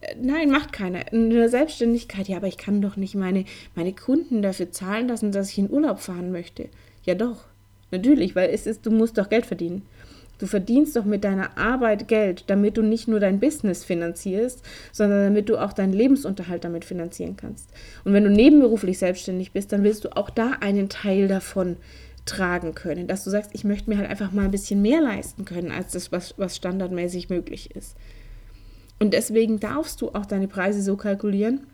Äh, 0.00 0.14
nein, 0.20 0.50
macht 0.50 0.72
keiner. 0.72 1.12
In 1.12 1.30
der 1.30 1.48
Selbstständigkeit, 1.48 2.28
ja, 2.28 2.38
aber 2.38 2.46
ich 2.46 2.58
kann 2.58 2.80
doch 2.80 2.96
nicht 2.96 3.14
meine, 3.14 3.44
meine 3.74 3.92
Kunden 3.92 4.42
dafür 4.42 4.70
zahlen 4.70 5.08
lassen, 5.08 5.32
dass 5.32 5.50
ich 5.50 5.58
in 5.58 5.70
Urlaub 5.70 6.00
fahren 6.00 6.32
möchte. 6.32 6.68
Ja, 7.04 7.14
doch. 7.14 7.44
Natürlich, 7.90 8.36
weil 8.36 8.50
es 8.50 8.66
ist, 8.66 8.84
du 8.86 8.90
musst 8.90 9.18
doch 9.18 9.28
Geld 9.28 9.46
verdienen. 9.46 9.82
Du 10.38 10.46
verdienst 10.46 10.94
doch 10.94 11.04
mit 11.04 11.24
deiner 11.24 11.58
Arbeit 11.58 12.06
Geld, 12.06 12.44
damit 12.46 12.76
du 12.76 12.82
nicht 12.82 13.08
nur 13.08 13.18
dein 13.18 13.40
Business 13.40 13.84
finanzierst, 13.84 14.62
sondern 14.92 15.24
damit 15.24 15.48
du 15.48 15.58
auch 15.58 15.72
deinen 15.72 15.92
Lebensunterhalt 15.92 16.62
damit 16.62 16.84
finanzieren 16.84 17.36
kannst. 17.36 17.68
Und 18.04 18.12
wenn 18.12 18.24
du 18.24 18.30
nebenberuflich 18.30 18.98
selbstständig 18.98 19.52
bist, 19.52 19.72
dann 19.72 19.82
willst 19.82 20.04
du 20.04 20.16
auch 20.16 20.30
da 20.30 20.52
einen 20.60 20.88
Teil 20.88 21.26
davon 21.26 21.76
tragen 22.24 22.74
können, 22.74 23.08
dass 23.08 23.24
du 23.24 23.30
sagst, 23.30 23.50
ich 23.54 23.64
möchte 23.64 23.90
mir 23.90 23.98
halt 23.98 24.10
einfach 24.10 24.32
mal 24.32 24.44
ein 24.44 24.50
bisschen 24.50 24.82
mehr 24.82 25.00
leisten 25.00 25.44
können, 25.44 25.72
als 25.72 25.92
das, 25.92 26.12
was, 26.12 26.34
was 26.36 26.56
standardmäßig 26.56 27.30
möglich 27.30 27.74
ist. 27.74 27.96
Und 29.00 29.14
deswegen 29.14 29.58
darfst 29.60 30.00
du 30.02 30.10
auch 30.10 30.26
deine 30.26 30.48
Preise 30.48 30.82
so 30.82 30.96
kalkulieren, 30.96 31.66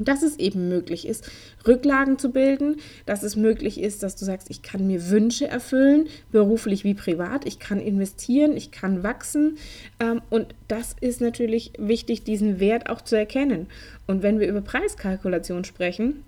dass 0.00 0.22
es 0.22 0.38
eben 0.38 0.68
möglich 0.68 1.06
ist, 1.06 1.30
Rücklagen 1.66 2.18
zu 2.18 2.30
bilden, 2.30 2.76
dass 3.06 3.22
es 3.22 3.36
möglich 3.36 3.80
ist, 3.80 4.02
dass 4.02 4.16
du 4.16 4.24
sagst, 4.24 4.50
ich 4.50 4.62
kann 4.62 4.86
mir 4.86 5.10
Wünsche 5.10 5.46
erfüllen, 5.48 6.06
beruflich 6.32 6.84
wie 6.84 6.94
privat, 6.94 7.46
ich 7.46 7.58
kann 7.58 7.80
investieren, 7.80 8.56
ich 8.56 8.70
kann 8.70 9.02
wachsen. 9.02 9.58
Ähm, 9.98 10.22
und 10.30 10.54
das 10.68 10.96
ist 11.00 11.20
natürlich 11.20 11.72
wichtig, 11.78 12.24
diesen 12.24 12.60
Wert 12.60 12.88
auch 12.88 13.00
zu 13.00 13.16
erkennen. 13.16 13.66
Und 14.06 14.22
wenn 14.22 14.40
wir 14.40 14.48
über 14.48 14.60
Preiskalkulation 14.60 15.64
sprechen, 15.64 16.24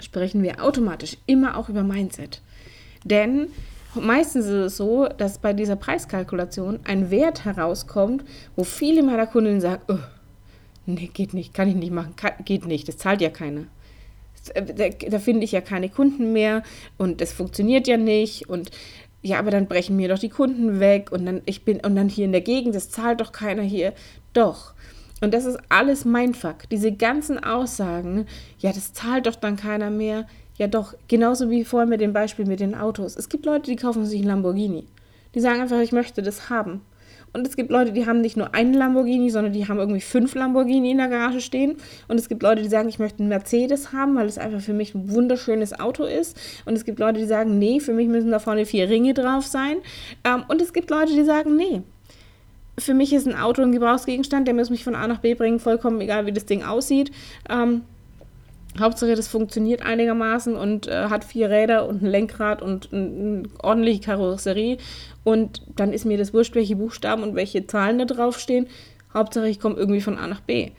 sprechen 0.00 0.42
wir 0.42 0.62
automatisch 0.62 1.16
immer 1.26 1.56
auch 1.56 1.68
über 1.68 1.82
Mindset. 1.82 2.42
Denn 3.04 3.48
meistens 3.94 4.46
ist 4.46 4.50
es 4.50 4.76
so, 4.76 5.06
dass 5.06 5.38
bei 5.38 5.52
dieser 5.52 5.76
Preiskalkulation 5.76 6.80
ein 6.84 7.10
Wert 7.10 7.44
herauskommt, 7.44 8.24
wo 8.54 8.64
viele 8.64 9.02
meiner 9.02 9.26
Kunden 9.26 9.60
sagen, 9.60 9.82
oh, 9.88 9.98
nee, 10.86 11.10
geht 11.12 11.34
nicht, 11.34 11.54
kann 11.54 11.68
ich 11.68 11.74
nicht 11.74 11.92
machen, 11.92 12.16
kann, 12.16 12.32
geht 12.44 12.66
nicht, 12.66 12.88
das 12.88 12.96
zahlt 12.96 13.20
ja 13.20 13.30
keiner. 13.30 13.66
Äh, 14.54 14.62
da, 14.64 14.88
da 14.88 15.18
finde 15.18 15.44
ich 15.44 15.52
ja 15.52 15.60
keine 15.60 15.88
Kunden 15.88 16.32
mehr 16.32 16.62
und 16.96 17.20
das 17.20 17.32
funktioniert 17.32 17.86
ja 17.86 17.96
nicht 17.96 18.48
und 18.48 18.70
ja, 19.22 19.38
aber 19.38 19.50
dann 19.50 19.66
brechen 19.66 19.96
mir 19.96 20.08
doch 20.08 20.18
die 20.18 20.28
Kunden 20.28 20.78
weg 20.78 21.10
und 21.10 21.26
dann 21.26 21.42
ich 21.46 21.64
bin 21.64 21.80
und 21.80 21.96
dann 21.96 22.08
hier 22.08 22.24
in 22.24 22.32
der 22.32 22.42
Gegend, 22.42 22.74
das 22.74 22.90
zahlt 22.90 23.20
doch 23.20 23.32
keiner 23.32 23.62
hier. 23.62 23.92
Doch. 24.32 24.74
Und 25.20 25.34
das 25.34 25.46
ist 25.46 25.58
alles 25.68 26.04
mein 26.04 26.34
Fuck. 26.34 26.68
Diese 26.70 26.92
ganzen 26.92 27.42
Aussagen, 27.42 28.26
ja, 28.58 28.72
das 28.72 28.92
zahlt 28.92 29.26
doch 29.26 29.34
dann 29.34 29.56
keiner 29.56 29.90
mehr. 29.90 30.26
Ja, 30.58 30.68
doch, 30.68 30.94
genauso 31.08 31.50
wie 31.50 31.64
vorher 31.64 31.88
mit 31.88 32.00
dem 32.00 32.12
Beispiel 32.12 32.46
mit 32.46 32.60
den 32.60 32.74
Autos. 32.74 33.16
Es 33.16 33.28
gibt 33.28 33.46
Leute, 33.46 33.70
die 33.70 33.76
kaufen 33.76 34.06
sich 34.06 34.20
ein 34.20 34.26
Lamborghini. 34.26 34.86
Die 35.34 35.40
sagen 35.40 35.60
einfach, 35.60 35.80
ich 35.80 35.92
möchte 35.92 36.22
das 36.22 36.48
haben. 36.48 36.82
Und 37.36 37.46
es 37.46 37.54
gibt 37.54 37.70
Leute, 37.70 37.92
die 37.92 38.06
haben 38.06 38.22
nicht 38.22 38.38
nur 38.38 38.54
einen 38.54 38.72
Lamborghini, 38.72 39.28
sondern 39.28 39.52
die 39.52 39.68
haben 39.68 39.78
irgendwie 39.78 40.00
fünf 40.00 40.34
Lamborghini 40.34 40.92
in 40.92 40.96
der 40.96 41.08
Garage 41.08 41.42
stehen. 41.42 41.76
Und 42.08 42.18
es 42.18 42.30
gibt 42.30 42.42
Leute, 42.42 42.62
die 42.62 42.68
sagen, 42.68 42.88
ich 42.88 42.98
möchte 42.98 43.18
einen 43.18 43.28
Mercedes 43.28 43.92
haben, 43.92 44.16
weil 44.16 44.26
es 44.26 44.38
einfach 44.38 44.62
für 44.62 44.72
mich 44.72 44.94
ein 44.94 45.10
wunderschönes 45.10 45.78
Auto 45.78 46.04
ist. 46.04 46.40
Und 46.64 46.74
es 46.74 46.86
gibt 46.86 46.98
Leute, 46.98 47.20
die 47.20 47.26
sagen, 47.26 47.58
nee, 47.58 47.78
für 47.80 47.92
mich 47.92 48.08
müssen 48.08 48.30
da 48.30 48.38
vorne 48.38 48.64
vier 48.64 48.88
Ringe 48.88 49.12
drauf 49.12 49.46
sein. 49.46 49.76
Ähm, 50.24 50.44
und 50.48 50.62
es 50.62 50.72
gibt 50.72 50.88
Leute, 50.88 51.12
die 51.12 51.24
sagen, 51.24 51.56
nee, 51.56 51.82
für 52.78 52.94
mich 52.94 53.12
ist 53.12 53.26
ein 53.26 53.36
Auto 53.36 53.60
ein 53.60 53.72
Gebrauchsgegenstand, 53.72 54.46
der 54.48 54.54
muss 54.54 54.70
mich 54.70 54.82
von 54.82 54.94
A 54.94 55.06
nach 55.06 55.18
B 55.18 55.34
bringen, 55.34 55.60
vollkommen 55.60 56.00
egal, 56.00 56.24
wie 56.24 56.32
das 56.32 56.46
Ding 56.46 56.62
aussieht. 56.62 57.10
Ähm, 57.50 57.82
Hauptsache, 58.80 59.14
das 59.14 59.28
funktioniert 59.28 59.82
einigermaßen 59.82 60.56
und 60.56 60.86
äh, 60.86 61.08
hat 61.08 61.24
vier 61.24 61.50
Räder 61.50 61.88
und 61.88 62.02
ein 62.02 62.06
Lenkrad 62.06 62.62
und 62.62 62.92
eine 62.92 63.44
ordentliche 63.62 64.00
Karosserie. 64.00 64.78
Und 65.24 65.62
dann 65.76 65.92
ist 65.92 66.04
mir 66.04 66.18
das 66.18 66.32
wurscht, 66.32 66.54
welche 66.54 66.76
Buchstaben 66.76 67.22
und 67.22 67.34
welche 67.34 67.66
Zahlen 67.66 67.98
da 67.98 68.04
draufstehen. 68.04 68.66
Hauptsache, 69.12 69.48
ich 69.48 69.60
komme 69.60 69.76
irgendwie 69.76 70.00
von 70.00 70.18
A 70.18 70.26
nach 70.26 70.40
B. 70.40 70.70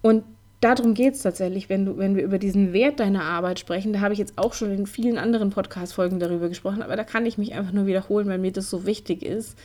Und 0.00 0.24
darum 0.60 0.94
geht 0.94 1.14
es 1.14 1.22
tatsächlich, 1.22 1.68
wenn, 1.68 1.84
du, 1.84 1.98
wenn 1.98 2.16
wir 2.16 2.24
über 2.24 2.38
diesen 2.38 2.72
Wert 2.72 3.00
deiner 3.00 3.24
Arbeit 3.24 3.58
sprechen. 3.58 3.92
Da 3.92 4.00
habe 4.00 4.14
ich 4.14 4.18
jetzt 4.18 4.38
auch 4.38 4.54
schon 4.54 4.72
in 4.72 4.86
vielen 4.86 5.18
anderen 5.18 5.50
Podcast-Folgen 5.50 6.20
darüber 6.20 6.48
gesprochen, 6.48 6.82
aber 6.82 6.96
da 6.96 7.04
kann 7.04 7.26
ich 7.26 7.38
mich 7.38 7.54
einfach 7.54 7.72
nur 7.72 7.86
wiederholen, 7.86 8.28
weil 8.28 8.38
mir 8.38 8.52
das 8.52 8.70
so 8.70 8.86
wichtig 8.86 9.22
ist. 9.22 9.58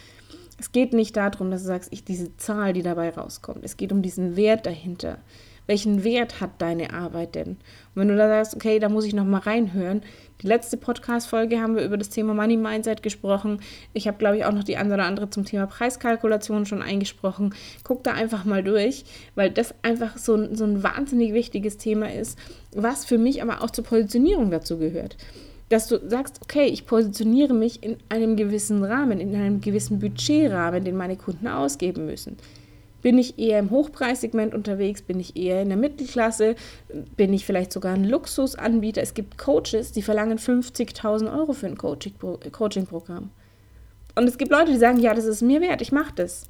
Es 0.59 0.71
geht 0.71 0.93
nicht 0.93 1.15
darum, 1.15 1.51
dass 1.51 1.61
du 1.61 1.67
sagst, 1.67 1.93
ich 1.93 2.03
diese 2.03 2.35
Zahl, 2.37 2.73
die 2.73 2.81
dabei 2.81 3.11
rauskommt. 3.11 3.63
Es 3.63 3.77
geht 3.77 3.91
um 3.91 4.01
diesen 4.01 4.35
Wert 4.35 4.65
dahinter. 4.65 5.19
Welchen 5.67 6.03
Wert 6.03 6.41
hat 6.41 6.61
deine 6.61 6.93
Arbeit 6.93 7.35
denn? 7.35 7.49
Und 7.51 7.57
wenn 7.95 8.07
du 8.07 8.17
da 8.17 8.27
sagst, 8.27 8.55
okay, 8.55 8.79
da 8.79 8.89
muss 8.89 9.05
ich 9.05 9.13
noch 9.13 9.25
mal 9.25 9.39
reinhören. 9.39 10.01
Die 10.41 10.47
letzte 10.47 10.77
Podcast-Folge 10.77 11.59
haben 11.59 11.75
wir 11.75 11.83
über 11.83 11.97
das 11.97 12.09
Thema 12.09 12.33
Money 12.33 12.57
Mindset 12.57 13.03
gesprochen. 13.03 13.59
Ich 13.93 14.07
habe, 14.07 14.17
glaube 14.17 14.37
ich, 14.37 14.45
auch 14.45 14.53
noch 14.53 14.63
die 14.63 14.77
eine 14.77 14.93
oder 14.93 15.05
andere 15.05 15.29
zum 15.29 15.45
Thema 15.45 15.67
Preiskalkulation 15.67 16.65
schon 16.65 16.81
eingesprochen. 16.81 17.53
Guck 17.83 18.03
da 18.03 18.13
einfach 18.13 18.45
mal 18.45 18.63
durch, 18.63 19.03
weil 19.35 19.51
das 19.51 19.75
einfach 19.81 20.17
so, 20.17 20.53
so 20.55 20.63
ein 20.63 20.83
wahnsinnig 20.83 21.33
wichtiges 21.33 21.77
Thema 21.77 22.13
ist, 22.13 22.39
was 22.73 23.05
für 23.05 23.17
mich 23.17 23.41
aber 23.41 23.61
auch 23.61 23.69
zur 23.69 23.83
Positionierung 23.83 24.51
dazu 24.51 24.77
gehört 24.77 25.17
dass 25.69 25.87
du 25.87 25.99
sagst, 26.07 26.39
okay, 26.41 26.65
ich 26.65 26.85
positioniere 26.85 27.53
mich 27.53 27.83
in 27.83 27.97
einem 28.09 28.37
gewissen 28.37 28.83
Rahmen, 28.83 29.19
in 29.19 29.35
einem 29.35 29.59
gewissen 29.59 29.99
Budgetrahmen, 29.99 30.85
den 30.85 30.95
meine 30.95 31.17
Kunden 31.17 31.47
ausgeben 31.47 32.05
müssen. 32.05 32.37
Bin 33.01 33.17
ich 33.17 33.37
eher 33.37 33.59
im 33.59 33.69
Hochpreissegment 33.69 34.53
unterwegs? 34.53 35.01
Bin 35.01 35.19
ich 35.19 35.35
eher 35.35 35.61
in 35.61 35.69
der 35.69 35.77
Mittelklasse? 35.77 36.55
Bin 37.15 37.33
ich 37.33 37.45
vielleicht 37.45 37.71
sogar 37.71 37.93
ein 37.93 38.03
Luxusanbieter? 38.03 39.01
Es 39.01 39.13
gibt 39.13 39.37
Coaches, 39.37 39.91
die 39.91 40.01
verlangen 40.01 40.39
50.000 40.39 41.31
Euro 41.37 41.53
für 41.53 41.67
ein 41.67 41.77
Coaching-Programm. 41.77 43.29
Und 44.15 44.27
es 44.27 44.37
gibt 44.37 44.51
Leute, 44.51 44.71
die 44.71 44.77
sagen, 44.77 44.99
ja, 44.99 45.13
das 45.13 45.25
ist 45.25 45.41
mir 45.41 45.61
wert, 45.61 45.81
ich 45.81 45.91
mache 45.91 46.13
das. 46.15 46.49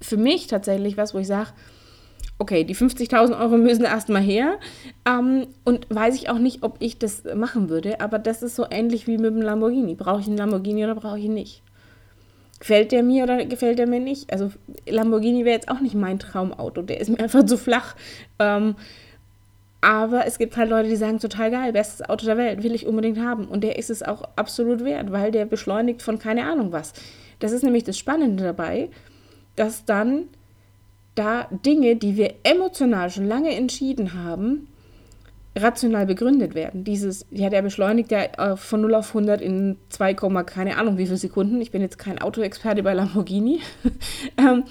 Für 0.00 0.18
mich 0.18 0.46
tatsächlich 0.46 0.98
was, 0.98 1.14
wo 1.14 1.18
ich 1.18 1.26
sage, 1.26 1.50
okay, 2.38 2.64
die 2.64 2.76
50.000 2.76 3.40
Euro 3.40 3.56
müssen 3.56 3.84
erstmal 3.84 4.22
her. 4.22 4.58
Ähm, 5.08 5.46
und 5.64 5.86
weiß 5.88 6.14
ich 6.14 6.28
auch 6.28 6.38
nicht, 6.38 6.62
ob 6.62 6.76
ich 6.80 6.98
das 6.98 7.24
machen 7.34 7.70
würde, 7.70 8.00
aber 8.00 8.18
das 8.18 8.42
ist 8.42 8.56
so 8.56 8.66
ähnlich 8.70 9.06
wie 9.06 9.16
mit 9.16 9.34
dem 9.34 9.42
Lamborghini. 9.42 9.94
Brauche 9.94 10.20
ich 10.20 10.26
einen 10.26 10.36
Lamborghini 10.36 10.84
oder 10.84 10.94
brauche 10.94 11.18
ich 11.18 11.24
ihn 11.24 11.34
nicht? 11.34 11.62
Gefällt 12.60 12.92
der 12.92 13.02
mir 13.02 13.24
oder 13.24 13.44
gefällt 13.44 13.78
der 13.78 13.86
mir 13.86 14.00
nicht? 14.00 14.32
Also 14.32 14.50
Lamborghini 14.88 15.44
wäre 15.44 15.56
jetzt 15.56 15.68
auch 15.68 15.80
nicht 15.80 15.94
mein 15.94 16.18
Traumauto, 16.18 16.82
der 16.82 17.00
ist 17.00 17.10
mir 17.10 17.18
einfach 17.22 17.44
zu 17.44 17.58
flach. 17.58 17.94
Ähm, 18.38 18.76
aber 19.80 20.26
es 20.26 20.38
gibt 20.38 20.56
halt 20.56 20.70
Leute, 20.70 20.88
die 20.88 20.96
sagen, 20.96 21.18
total 21.18 21.50
geil, 21.50 21.72
bestes 21.72 22.08
Auto 22.08 22.24
der 22.24 22.38
Welt, 22.38 22.62
will 22.62 22.74
ich 22.74 22.86
unbedingt 22.86 23.18
haben. 23.18 23.46
Und 23.46 23.62
der 23.62 23.78
ist 23.78 23.90
es 23.90 24.02
auch 24.02 24.22
absolut 24.34 24.82
wert, 24.82 25.12
weil 25.12 25.30
der 25.30 25.44
beschleunigt 25.44 26.00
von 26.00 26.18
keine 26.18 26.46
Ahnung 26.46 26.72
was. 26.72 26.94
Das 27.38 27.52
ist 27.52 27.64
nämlich 27.64 27.84
das 27.84 27.98
Spannende 27.98 28.44
dabei, 28.44 28.88
dass 29.56 29.84
dann 29.84 30.28
da 31.14 31.48
Dinge, 31.66 31.96
die 31.96 32.16
wir 32.16 32.34
emotional 32.44 33.10
schon 33.10 33.26
lange 33.26 33.54
entschieden 33.54 34.14
haben, 34.14 34.68
rational 35.56 36.06
begründet 36.06 36.54
werden. 36.54 36.84
Dieses, 36.84 37.26
ja, 37.30 37.48
der 37.48 37.62
beschleunigt 37.62 38.10
ja 38.10 38.22
äh, 38.22 38.56
von 38.56 38.80
0 38.80 38.94
auf 38.94 39.08
100 39.08 39.40
in 39.40 39.76
2, 39.88 40.14
keine 40.44 40.76
Ahnung 40.76 40.98
wie 40.98 41.06
viele 41.06 41.16
Sekunden. 41.18 41.60
Ich 41.60 41.70
bin 41.70 41.80
jetzt 41.80 41.98
kein 41.98 42.20
Autoexperte 42.20 42.82
bei 42.82 42.92
Lamborghini. 42.92 43.60
ähm, 44.36 44.64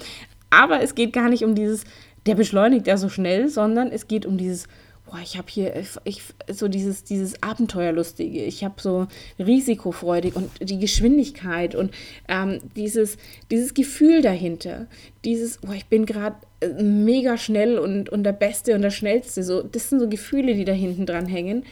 aber 0.50 0.82
es 0.82 0.94
geht 0.94 1.12
gar 1.12 1.28
nicht 1.28 1.44
um 1.44 1.54
dieses, 1.54 1.84
der 2.26 2.34
beschleunigt 2.34 2.86
ja 2.86 2.96
so 2.96 3.08
schnell, 3.08 3.48
sondern 3.48 3.90
es 3.90 4.08
geht 4.08 4.26
um 4.26 4.36
dieses, 4.36 4.68
boah, 5.14 5.20
ich 5.22 5.38
habe 5.38 5.46
hier 5.48 5.76
ich, 6.02 6.22
so 6.50 6.66
dieses, 6.66 7.04
dieses 7.04 7.40
Abenteuerlustige, 7.40 8.42
ich 8.42 8.64
habe 8.64 8.74
so 8.78 9.06
risikofreudig 9.38 10.34
und 10.34 10.50
die 10.60 10.80
Geschwindigkeit 10.80 11.76
und 11.76 11.92
ähm, 12.26 12.58
dieses, 12.74 13.16
dieses 13.48 13.74
Gefühl 13.74 14.22
dahinter, 14.22 14.88
dieses, 15.24 15.58
boah, 15.58 15.74
ich 15.74 15.86
bin 15.86 16.04
gerade 16.04 16.34
äh, 16.60 16.82
mega 16.82 17.38
schnell 17.38 17.78
und, 17.78 18.08
und 18.08 18.24
der 18.24 18.32
Beste 18.32 18.74
und 18.74 18.82
der 18.82 18.90
Schnellste, 18.90 19.44
so, 19.44 19.62
das 19.62 19.88
sind 19.88 20.00
so 20.00 20.08
Gefühle, 20.08 20.54
die 20.54 20.64
da 20.64 20.72
hinten 20.72 21.06
dran 21.06 21.26
hängen 21.26 21.64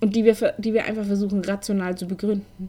und 0.00 0.14
die 0.14 0.26
wir, 0.26 0.34
die 0.58 0.74
wir 0.74 0.84
einfach 0.84 1.06
versuchen 1.06 1.42
rational 1.42 1.96
zu 1.96 2.06
begründen. 2.06 2.68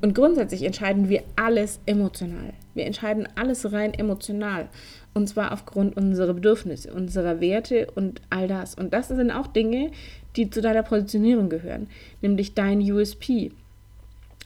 Und 0.00 0.14
grundsätzlich 0.14 0.62
entscheiden 0.62 1.10
wir 1.10 1.22
alles 1.36 1.80
emotional. 1.84 2.54
Wir 2.74 2.86
entscheiden 2.86 3.28
alles 3.34 3.72
rein 3.72 3.94
emotional. 3.94 4.68
Und 5.14 5.28
zwar 5.28 5.52
aufgrund 5.52 5.96
unserer 5.96 6.34
Bedürfnisse, 6.34 6.92
unserer 6.92 7.40
Werte 7.40 7.86
und 7.94 8.20
all 8.30 8.48
das. 8.48 8.74
Und 8.74 8.92
das 8.92 9.08
sind 9.08 9.30
auch 9.30 9.46
Dinge, 9.46 9.90
die 10.36 10.50
zu 10.50 10.60
deiner 10.60 10.82
Positionierung 10.82 11.48
gehören, 11.48 11.88
nämlich 12.20 12.54
dein 12.54 12.80
USP. 12.80 13.52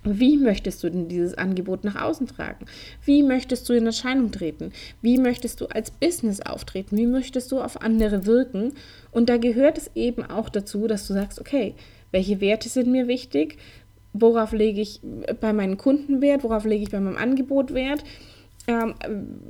Wie 0.05 0.37
möchtest 0.37 0.85
du 0.85 0.91
denn 0.91 1.09
dieses 1.09 1.37
Angebot 1.37 1.83
nach 1.85 2.01
außen 2.01 2.29
tragen? 2.29 2.67
Wie 3.05 3.23
möchtest 3.23 3.69
du 3.69 3.73
in 3.73 3.85
Erscheinung 3.85 4.31
treten? 4.31 4.73
Wie 5.03 5.19
möchtest 5.19 5.61
du 5.61 5.67
als 5.67 5.91
Business 5.91 6.41
auftreten? 6.41 6.97
Wie 6.97 7.07
möchtest 7.07 7.51
du 7.51 7.61
auf 7.61 7.83
andere 7.83 8.25
wirken? 8.25 8.75
Und 9.11 9.29
da 9.29 9.39
gehört 9.39 9.77
es 9.77 9.91
eben 9.97 10.23
auch 10.23 10.51
dazu, 10.51 10.87
dass 10.87 11.07
du 11.09 11.15
sagst, 11.15 11.41
okay, 11.41 11.75
welche 12.13 12.41
Werte 12.41 12.69
sind 12.69 12.91
mir 12.91 13.09
wichtig? 13.09 13.59
Worauf 14.13 14.53
lege 14.53 14.81
ich 14.81 15.01
bei 15.41 15.53
meinen 15.53 15.77
Kunden 15.77 16.21
Wert? 16.21 16.45
Worauf 16.45 16.65
lege 16.65 16.83
ich 16.83 16.91
bei 16.91 17.01
meinem 17.01 17.17
Angebot 17.17 17.75
Wert? 17.75 18.05
ähm, 18.69 18.95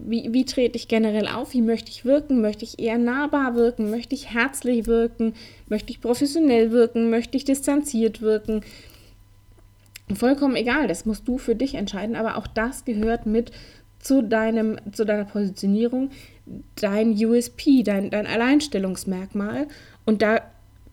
wie, 0.07 0.33
wie 0.33 0.45
trete 0.45 0.77
ich 0.77 0.87
generell 0.87 1.27
auf, 1.27 1.53
wie 1.53 1.61
möchte 1.61 1.91
ich 1.91 2.05
wirken, 2.05 2.41
möchte 2.41 2.65
ich 2.65 2.79
eher 2.79 2.99
nahbar 2.99 3.57
wirken, 3.57 3.91
möchte 3.91 4.15
ich 4.15 4.33
herzlich 4.33 4.87
wirken, 4.87 5.35
möchte 5.69 5.91
ich 5.91 6.01
professionell 6.01 6.71
wirken, 6.71 7.11
möchte 7.11 7.37
ich 7.37 7.45
distanziert 7.45 8.23
wirken. 8.23 8.63
Vollkommen 10.15 10.55
egal, 10.55 10.87
das 10.87 11.05
musst 11.05 11.27
du 11.27 11.37
für 11.37 11.57
dich 11.57 11.75
entscheiden, 11.75 12.15
aber 12.15 12.37
auch 12.37 12.47
das 12.47 12.85
gehört 12.85 13.27
mit 13.27 13.51
zu, 13.99 14.23
deinem, 14.23 14.79
zu 14.93 15.05
deiner 15.05 15.25
Positionierung, 15.25 16.11
dein 16.77 17.13
USP, 17.13 17.83
dein, 17.83 18.11
dein 18.11 18.27
Alleinstellungsmerkmal. 18.27 19.67
Und 20.07 20.23
da 20.23 20.43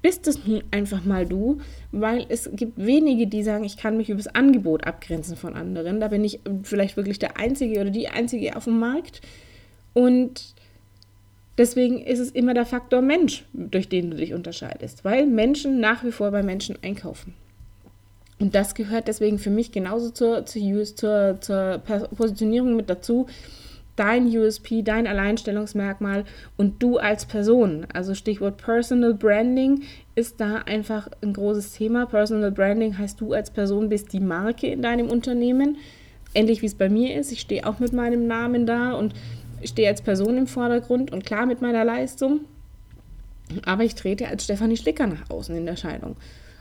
bist 0.05 0.27
es 0.27 0.39
einfach 0.69 1.03
mal 1.03 1.25
du, 1.25 1.57
weil 1.91 2.27
es 2.29 2.47
gibt 2.53 2.77
wenige, 2.77 3.25
die 3.25 3.41
sagen, 3.41 3.63
ich 3.63 3.75
kann 3.75 3.97
mich 3.97 4.11
übers 4.11 4.27
Angebot 4.27 4.85
abgrenzen 4.85 5.35
von 5.35 5.55
anderen. 5.55 5.99
Da 5.99 6.09
bin 6.09 6.23
ich 6.23 6.41
vielleicht 6.61 6.95
wirklich 6.95 7.17
der 7.17 7.37
Einzige 7.39 7.81
oder 7.81 7.89
die 7.89 8.07
Einzige 8.07 8.55
auf 8.55 8.65
dem 8.65 8.77
Markt. 8.77 9.21
Und 9.93 10.53
deswegen 11.57 12.03
ist 12.03 12.19
es 12.19 12.29
immer 12.29 12.53
der 12.53 12.67
Faktor 12.67 13.01
Mensch, 13.01 13.45
durch 13.53 13.89
den 13.89 14.11
du 14.11 14.17
dich 14.17 14.35
unterscheidest, 14.35 15.03
weil 15.03 15.25
Menschen 15.25 15.79
nach 15.79 16.03
wie 16.03 16.11
vor 16.11 16.29
bei 16.29 16.43
Menschen 16.43 16.77
einkaufen. 16.83 17.33
Und 18.39 18.53
das 18.53 18.75
gehört 18.75 19.07
deswegen 19.07 19.39
für 19.39 19.49
mich 19.49 19.71
genauso 19.71 20.11
zur, 20.11 20.45
zur, 20.45 20.83
zur, 20.85 21.41
zur 21.41 21.81
Positionierung 22.15 22.75
mit 22.75 22.91
dazu, 22.91 23.25
dein 23.95 24.25
USP, 24.27 24.81
dein 24.81 25.07
Alleinstellungsmerkmal 25.07 26.25
und 26.57 26.81
du 26.81 26.97
als 26.97 27.25
Person. 27.25 27.87
Also 27.93 28.13
Stichwort 28.13 28.57
Personal 28.57 29.13
Branding 29.13 29.83
ist 30.15 30.39
da 30.39 30.57
einfach 30.65 31.09
ein 31.21 31.33
großes 31.33 31.73
Thema. 31.73 32.05
Personal 32.05 32.51
Branding 32.51 32.97
heißt, 32.97 33.19
du 33.21 33.33
als 33.33 33.51
Person 33.51 33.89
bist 33.89 34.13
die 34.13 34.19
Marke 34.19 34.67
in 34.67 34.81
deinem 34.81 35.09
Unternehmen. 35.09 35.77
Ähnlich 36.33 36.61
wie 36.61 36.67
es 36.67 36.75
bei 36.75 36.89
mir 36.89 37.17
ist. 37.17 37.31
Ich 37.31 37.41
stehe 37.41 37.65
auch 37.65 37.79
mit 37.79 37.93
meinem 37.93 38.27
Namen 38.27 38.65
da 38.65 38.93
und 38.93 39.13
stehe 39.63 39.87
als 39.87 40.01
Person 40.01 40.37
im 40.37 40.47
Vordergrund 40.47 41.11
und 41.11 41.25
klar 41.25 41.45
mit 41.45 41.61
meiner 41.61 41.85
Leistung. 41.85 42.41
Aber 43.65 43.83
ich 43.83 43.95
trete 43.95 44.27
als 44.27 44.43
Stefanie 44.43 44.77
Schlicker 44.77 45.07
nach 45.07 45.29
außen 45.29 45.55
in 45.55 45.67
Erscheinung 45.67 46.15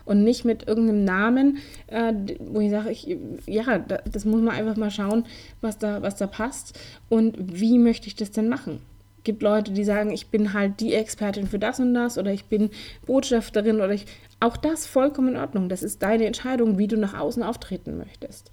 und 0.04 0.22
nicht 0.22 0.44
mit 0.44 0.66
irgendeinem 0.68 1.04
Namen, 1.04 1.58
äh, 1.86 2.12
wo 2.38 2.60
ich 2.60 2.70
sage, 2.70 2.90
ich, 2.90 3.16
ja, 3.46 3.78
das 3.78 4.24
muss 4.24 4.40
man 4.40 4.54
einfach 4.54 4.76
mal 4.76 4.90
schauen, 4.90 5.24
was 5.60 5.78
da, 5.78 6.02
was 6.02 6.16
da 6.16 6.26
passt 6.26 6.78
und 7.08 7.36
wie 7.38 7.78
möchte 7.78 8.06
ich 8.06 8.16
das 8.16 8.30
denn 8.30 8.48
machen. 8.48 8.80
Es 9.18 9.24
gibt 9.24 9.42
Leute, 9.42 9.72
die 9.72 9.84
sagen, 9.84 10.10
ich 10.10 10.28
bin 10.28 10.52
halt 10.52 10.80
die 10.80 10.92
Expertin 10.92 11.46
für 11.46 11.58
das 11.58 11.80
und 11.80 11.94
das 11.94 12.18
oder 12.18 12.32
ich 12.32 12.44
bin 12.44 12.70
Botschafterin 13.06 13.76
oder 13.76 13.92
ich. 13.92 14.06
Auch 14.40 14.58
das 14.58 14.86
vollkommen 14.86 15.28
in 15.28 15.36
Ordnung. 15.38 15.70
Das 15.70 15.82
ist 15.82 16.02
deine 16.02 16.26
Entscheidung, 16.26 16.76
wie 16.76 16.88
du 16.88 16.98
nach 16.98 17.18
außen 17.18 17.42
auftreten 17.42 17.96
möchtest. 17.96 18.50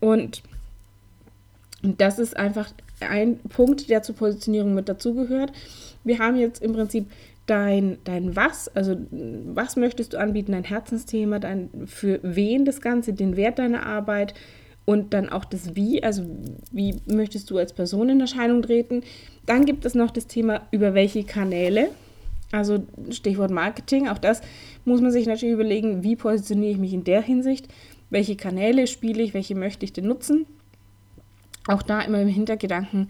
Und 0.00 0.42
das 1.82 2.18
ist 2.18 2.36
einfach 2.36 2.70
ein 3.00 3.38
Punkt, 3.40 3.90
der 3.90 4.02
zur 4.02 4.14
Positionierung 4.14 4.74
mit 4.74 4.88
dazugehört. 4.88 5.52
Wir 6.04 6.18
haben 6.18 6.36
jetzt 6.36 6.62
im 6.62 6.72
Prinzip 6.72 7.06
dein, 7.46 7.98
dein 8.04 8.36
Was, 8.36 8.68
also 8.74 8.96
was 9.10 9.76
möchtest 9.76 10.12
du 10.12 10.18
anbieten, 10.18 10.52
dein 10.52 10.64
Herzensthema, 10.64 11.38
dein, 11.38 11.70
für 11.86 12.20
wen 12.22 12.64
das 12.64 12.80
Ganze, 12.80 13.12
den 13.12 13.36
Wert 13.36 13.58
deiner 13.58 13.84
Arbeit 13.86 14.34
und 14.84 15.12
dann 15.14 15.28
auch 15.28 15.44
das 15.44 15.74
Wie, 15.74 16.02
also 16.02 16.24
wie 16.70 16.96
möchtest 17.06 17.50
du 17.50 17.58
als 17.58 17.72
Person 17.72 18.08
in 18.08 18.20
Erscheinung 18.20 18.62
treten. 18.62 19.02
Dann 19.46 19.64
gibt 19.64 19.84
es 19.84 19.94
noch 19.94 20.10
das 20.10 20.26
Thema, 20.26 20.62
über 20.70 20.94
welche 20.94 21.24
Kanäle, 21.24 21.88
also 22.52 22.84
Stichwort 23.10 23.50
Marketing, 23.50 24.08
auch 24.08 24.18
das 24.18 24.40
muss 24.84 25.00
man 25.00 25.10
sich 25.10 25.26
natürlich 25.26 25.54
überlegen, 25.54 26.02
wie 26.02 26.16
positioniere 26.16 26.72
ich 26.72 26.78
mich 26.78 26.92
in 26.92 27.04
der 27.04 27.22
Hinsicht, 27.22 27.68
welche 28.10 28.36
Kanäle 28.36 28.86
spiele 28.86 29.22
ich, 29.22 29.34
welche 29.34 29.54
möchte 29.54 29.84
ich 29.84 29.92
denn 29.92 30.06
nutzen. 30.06 30.46
Auch 31.66 31.82
da 31.82 32.02
immer 32.02 32.20
im 32.20 32.28
Hintergedanken, 32.28 33.08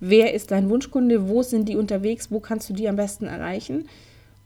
Wer 0.00 0.34
ist 0.34 0.50
dein 0.50 0.68
Wunschkunde? 0.68 1.28
Wo 1.28 1.42
sind 1.42 1.68
die 1.68 1.76
unterwegs? 1.76 2.30
Wo 2.30 2.40
kannst 2.40 2.68
du 2.68 2.74
die 2.74 2.88
am 2.88 2.96
besten 2.96 3.26
erreichen? 3.26 3.88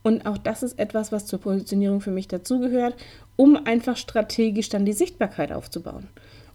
Und 0.03 0.25
auch 0.25 0.37
das 0.37 0.63
ist 0.63 0.79
etwas, 0.79 1.11
was 1.11 1.25
zur 1.25 1.39
Positionierung 1.39 2.01
für 2.01 2.11
mich 2.11 2.27
dazugehört, 2.27 2.95
um 3.35 3.65
einfach 3.65 3.97
strategisch 3.97 4.69
dann 4.69 4.85
die 4.85 4.93
Sichtbarkeit 4.93 5.51
aufzubauen. 5.51 6.07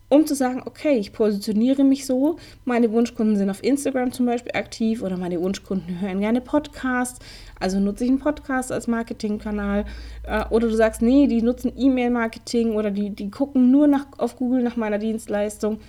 Um 0.08 0.24
zu 0.24 0.36
sagen, 0.36 0.62
okay, 0.64 0.98
ich 0.98 1.12
positioniere 1.12 1.82
mich 1.82 2.06
so, 2.06 2.36
meine 2.64 2.92
Wunschkunden 2.92 3.36
sind 3.36 3.50
auf 3.50 3.64
Instagram 3.64 4.12
zum 4.12 4.26
Beispiel 4.26 4.52
aktiv 4.52 5.02
oder 5.02 5.16
meine 5.16 5.40
Wunschkunden 5.40 6.00
hören 6.00 6.20
gerne 6.20 6.40
Podcasts, 6.40 7.18
also 7.58 7.80
nutze 7.80 8.04
ich 8.04 8.10
einen 8.10 8.20
Podcast 8.20 8.70
als 8.70 8.86
Marketingkanal. 8.86 9.84
Äh, 10.22 10.44
oder 10.50 10.68
du 10.68 10.76
sagst, 10.76 11.02
nee, 11.02 11.26
die 11.26 11.42
nutzen 11.42 11.72
E-Mail-Marketing 11.76 12.74
oder 12.74 12.92
die, 12.92 13.10
die 13.10 13.32
gucken 13.32 13.72
nur 13.72 13.88
nach, 13.88 14.06
auf 14.18 14.36
Google 14.36 14.62
nach 14.62 14.76
meiner 14.76 14.98
Dienstleistung 14.98 15.80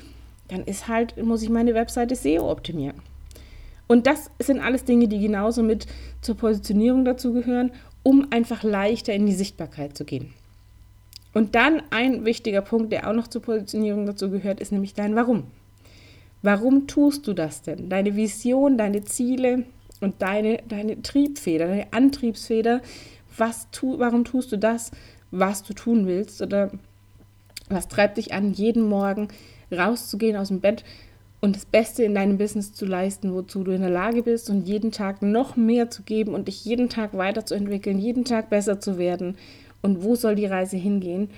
dann 0.47 0.63
ist 0.63 0.87
halt, 0.87 1.21
muss 1.23 1.41
ich 1.41 1.49
meine 1.49 1.73
Webseite 1.73 2.15
SEO 2.15 2.49
optimieren. 2.49 2.95
Und 3.87 4.05
das 4.05 4.29
sind 4.39 4.59
alles 4.59 4.83
Dinge, 4.83 5.07
die 5.07 5.19
genauso 5.19 5.63
mit 5.63 5.87
zur 6.21 6.35
Positionierung 6.35 7.05
dazugehören, 7.05 7.71
um 8.03 8.27
einfach 8.31 8.63
leichter 8.63 9.13
in 9.13 9.25
die 9.25 9.33
Sichtbarkeit 9.33 9.97
zu 9.97 10.05
gehen. 10.05 10.33
Und 11.33 11.55
dann 11.55 11.83
ein 11.89 12.25
wichtiger 12.25 12.61
Punkt, 12.61 12.91
der 12.91 13.07
auch 13.07 13.13
noch 13.13 13.27
zur 13.27 13.41
Positionierung 13.41 14.05
dazu 14.05 14.29
gehört, 14.29 14.59
ist 14.59 14.71
nämlich 14.71 14.93
dein 14.93 15.15
Warum. 15.15 15.43
Warum 16.41 16.87
tust 16.87 17.27
du 17.27 17.33
das 17.33 17.61
denn? 17.61 17.89
Deine 17.89 18.15
Vision, 18.15 18.77
deine 18.77 19.03
Ziele 19.03 19.65
und 20.01 20.21
deine, 20.21 20.59
deine 20.67 21.01
Triebfeder, 21.01 21.67
deine 21.67 21.93
Antriebsfeder. 21.93 22.81
Was 23.37 23.69
tu, 23.71 23.99
warum 23.99 24.23
tust 24.25 24.51
du 24.51 24.57
das, 24.57 24.91
was 25.31 25.63
du 25.63 25.73
tun 25.73 26.07
willst? 26.07 26.41
Oder 26.41 26.71
was 27.69 27.87
treibt 27.87 28.17
dich 28.17 28.33
an, 28.33 28.53
jeden 28.53 28.87
Morgen 28.87 29.27
rauszugehen 29.71 30.37
aus 30.37 30.49
dem 30.49 30.59
Bett 30.59 30.83
und 31.39 31.55
das 31.55 31.65
Beste 31.65 32.03
in 32.03 32.15
deinem 32.15 32.37
Business 32.37 32.73
zu 32.73 32.85
leisten, 32.85 33.33
wozu 33.33 33.63
du 33.63 33.71
in 33.71 33.81
der 33.81 33.89
Lage 33.89 34.23
bist 34.23 34.49
und 34.49 34.67
jeden 34.67 34.91
Tag 34.91 35.21
noch 35.21 35.55
mehr 35.55 35.89
zu 35.89 36.03
geben 36.03 36.33
und 36.33 36.47
dich 36.47 36.65
jeden 36.65 36.89
Tag 36.89 37.15
weiterzuentwickeln, 37.15 37.99
jeden 37.99 38.25
Tag 38.25 38.49
besser 38.49 38.79
zu 38.79 38.97
werden. 38.97 39.37
Und 39.81 40.03
wo 40.03 40.15
soll 40.15 40.35
die 40.35 40.47
Reise 40.47 40.77
hingehen? 40.77 41.29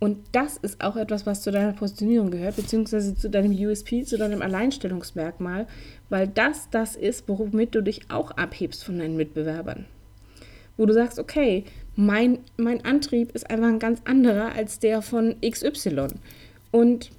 Und 0.00 0.18
das 0.30 0.56
ist 0.58 0.80
auch 0.80 0.94
etwas, 0.94 1.26
was 1.26 1.42
zu 1.42 1.50
deiner 1.50 1.72
Positionierung 1.72 2.30
gehört, 2.30 2.54
beziehungsweise 2.54 3.16
zu 3.16 3.28
deinem 3.28 3.52
USP, 3.52 4.04
zu 4.04 4.16
deinem 4.16 4.42
Alleinstellungsmerkmal, 4.42 5.66
weil 6.08 6.28
das 6.28 6.70
das 6.70 6.94
ist, 6.94 7.24
womit 7.26 7.74
du 7.74 7.82
dich 7.82 8.02
auch 8.08 8.30
abhebst 8.32 8.84
von 8.84 8.98
deinen 8.98 9.16
Mitbewerbern. 9.16 9.86
Wo 10.76 10.86
du 10.86 10.94
sagst, 10.94 11.18
okay, 11.18 11.64
mein, 11.96 12.38
mein 12.56 12.84
Antrieb 12.84 13.32
ist 13.32 13.50
einfach 13.50 13.66
ein 13.66 13.80
ganz 13.80 14.00
anderer 14.04 14.52
als 14.52 14.78
der 14.78 15.02
von 15.02 15.34
XY. 15.40 16.06
Und 16.70 17.10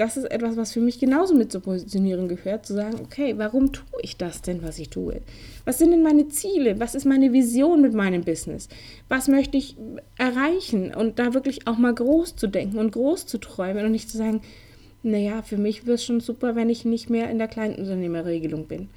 das 0.00 0.16
ist 0.16 0.30
etwas, 0.30 0.56
was 0.56 0.72
für 0.72 0.80
mich 0.80 0.98
genauso 0.98 1.34
mit 1.34 1.52
zur 1.52 1.60
Positionierung 1.60 2.26
gehört, 2.26 2.64
zu 2.64 2.72
sagen, 2.72 3.00
okay, 3.04 3.34
warum 3.36 3.70
tue 3.70 4.00
ich 4.00 4.16
das 4.16 4.40
denn, 4.40 4.62
was 4.62 4.78
ich 4.78 4.88
tue? 4.88 5.20
Was 5.66 5.76
sind 5.76 5.90
denn 5.90 6.02
meine 6.02 6.28
Ziele? 6.28 6.80
Was 6.80 6.94
ist 6.94 7.04
meine 7.04 7.34
Vision 7.34 7.82
mit 7.82 7.92
meinem 7.92 8.24
Business? 8.24 8.70
Was 9.10 9.28
möchte 9.28 9.58
ich 9.58 9.76
erreichen? 10.16 10.94
Und 10.94 11.18
da 11.18 11.34
wirklich 11.34 11.66
auch 11.66 11.76
mal 11.76 11.94
groß 11.94 12.34
zu 12.36 12.46
denken 12.46 12.78
und 12.78 12.92
groß 12.92 13.26
zu 13.26 13.36
träumen 13.36 13.84
und 13.84 13.92
nicht 13.92 14.08
zu 14.08 14.16
sagen, 14.16 14.40
naja, 15.02 15.42
für 15.42 15.58
mich 15.58 15.84
wird 15.84 15.98
es 15.98 16.04
schon 16.06 16.20
super, 16.20 16.56
wenn 16.56 16.70
ich 16.70 16.86
nicht 16.86 17.10
mehr 17.10 17.28
in 17.28 17.36
der 17.36 17.48
Kleinunternehmerregelung 17.48 18.68
bin. 18.68 18.88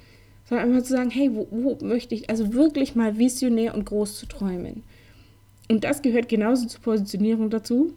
Sondern 0.46 0.70
einfach 0.70 0.84
zu 0.84 0.94
sagen, 0.94 1.10
hey, 1.10 1.30
wo, 1.34 1.46
wo 1.50 1.84
möchte 1.84 2.14
ich, 2.14 2.30
also 2.30 2.54
wirklich 2.54 2.94
mal 2.94 3.18
visionär 3.18 3.74
und 3.74 3.84
groß 3.84 4.18
zu 4.18 4.24
träumen. 4.24 4.84
Und 5.70 5.84
das 5.84 6.00
gehört 6.00 6.30
genauso 6.30 6.66
zur 6.66 6.80
Positionierung 6.80 7.50
dazu. 7.50 7.92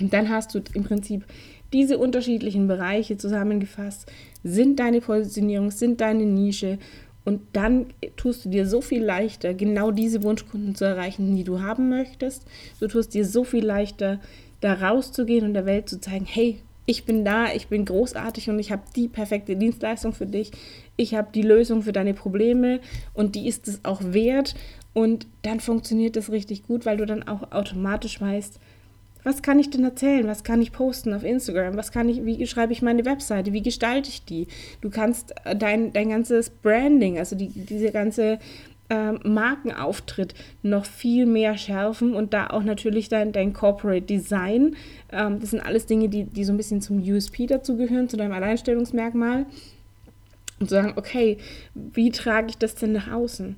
Und 0.00 0.12
dann 0.12 0.28
hast 0.28 0.54
du 0.54 0.60
im 0.74 0.84
Prinzip 0.84 1.24
diese 1.72 1.98
unterschiedlichen 1.98 2.68
Bereiche 2.68 3.16
zusammengefasst 3.16 4.10
sind 4.44 4.78
deine 4.78 5.00
Positionierung, 5.00 5.70
sind 5.70 6.00
deine 6.00 6.24
Nische 6.24 6.78
und 7.24 7.40
dann 7.52 7.86
tust 8.16 8.44
du 8.44 8.48
dir 8.48 8.66
so 8.66 8.80
viel 8.80 9.02
leichter, 9.02 9.52
genau 9.52 9.90
diese 9.90 10.22
Wunschkunden 10.22 10.76
zu 10.76 10.84
erreichen, 10.84 11.34
die 11.34 11.42
du 11.42 11.60
haben 11.60 11.88
möchtest. 11.88 12.44
Du 12.78 12.86
tust 12.86 13.14
dir 13.14 13.26
so 13.26 13.42
viel 13.42 13.66
leichter, 13.66 14.20
da 14.60 14.74
rauszugehen 14.74 15.44
und 15.44 15.54
der 15.54 15.66
Welt 15.66 15.88
zu 15.88 16.00
zeigen, 16.00 16.24
hey, 16.24 16.60
ich 16.86 17.04
bin 17.04 17.24
da, 17.24 17.52
ich 17.52 17.66
bin 17.66 17.84
großartig 17.84 18.48
und 18.48 18.60
ich 18.60 18.70
habe 18.70 18.82
die 18.94 19.08
perfekte 19.08 19.56
Dienstleistung 19.56 20.12
für 20.12 20.26
dich. 20.26 20.52
Ich 20.96 21.16
habe 21.16 21.28
die 21.34 21.42
Lösung 21.42 21.82
für 21.82 21.92
deine 21.92 22.14
Probleme 22.14 22.78
und 23.12 23.34
die 23.34 23.48
ist 23.48 23.66
es 23.66 23.80
auch 23.82 24.00
wert. 24.04 24.54
Und 24.94 25.26
dann 25.42 25.58
funktioniert 25.58 26.14
das 26.14 26.30
richtig 26.30 26.62
gut, 26.62 26.86
weil 26.86 26.96
du 26.96 27.06
dann 27.06 27.26
auch 27.26 27.50
automatisch 27.50 28.20
weißt, 28.20 28.60
was 29.26 29.42
kann 29.42 29.58
ich 29.58 29.70
denn 29.70 29.82
erzählen? 29.82 30.28
Was 30.28 30.44
kann 30.44 30.62
ich 30.62 30.70
posten 30.70 31.12
auf 31.12 31.24
Instagram? 31.24 31.76
Was 31.76 31.90
kann 31.90 32.08
ich, 32.08 32.24
wie 32.24 32.46
schreibe 32.46 32.72
ich 32.72 32.80
meine 32.80 33.04
Webseite? 33.04 33.52
Wie 33.52 33.60
gestalte 33.60 34.08
ich 34.08 34.24
die? 34.24 34.46
Du 34.82 34.88
kannst 34.88 35.34
äh, 35.44 35.56
dein, 35.56 35.92
dein 35.92 36.10
ganzes 36.10 36.48
Branding, 36.48 37.18
also 37.18 37.34
die, 37.34 37.48
diese 37.48 37.90
ganze 37.90 38.38
ähm, 38.88 39.18
Markenauftritt 39.24 40.34
noch 40.62 40.84
viel 40.84 41.26
mehr 41.26 41.58
schärfen 41.58 42.14
und 42.14 42.34
da 42.34 42.46
auch 42.50 42.62
natürlich 42.62 43.08
dein, 43.08 43.32
dein 43.32 43.52
Corporate 43.52 44.06
Design. 44.06 44.76
Ähm, 45.10 45.40
das 45.40 45.50
sind 45.50 45.60
alles 45.60 45.86
Dinge, 45.86 46.08
die, 46.08 46.22
die 46.22 46.44
so 46.44 46.52
ein 46.52 46.56
bisschen 46.56 46.80
zum 46.80 47.02
USP 47.02 47.48
dazugehören, 47.48 48.08
zu 48.08 48.16
deinem 48.16 48.32
Alleinstellungsmerkmal. 48.32 49.46
Und 50.60 50.68
zu 50.68 50.76
sagen, 50.76 50.92
okay, 50.94 51.38
wie 51.74 52.12
trage 52.12 52.50
ich 52.50 52.58
das 52.58 52.76
denn 52.76 52.92
nach 52.92 53.10
außen? 53.10 53.56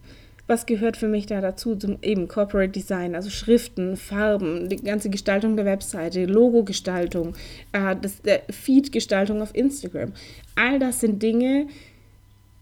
Was 0.49 0.67
gehört 0.67 0.97
für 0.97 1.09
mich 1.09 1.27
da 1.27 1.41
dazu? 1.41 1.77
Zum 1.77 1.99
eben 2.03 2.27
Corporate 2.27 2.73
Design, 2.73 3.15
also 3.15 3.31
Schriften, 3.31 3.97
Farben, 3.97 4.69
die 4.69 4.77
ganze 4.77 5.11
Gestaltung 5.11 5.57
der 5.57 5.67
Webseite, 5.67 6.25
Logo-Gestaltung, 6.25 7.35
äh, 7.73 8.39
Feed-Gestaltung 8.51 9.43
auf 9.43 9.55
Instagram. 9.55 10.13
All 10.57 10.79
das 10.79 11.01
sind 11.01 11.23
Dinge, 11.23 11.67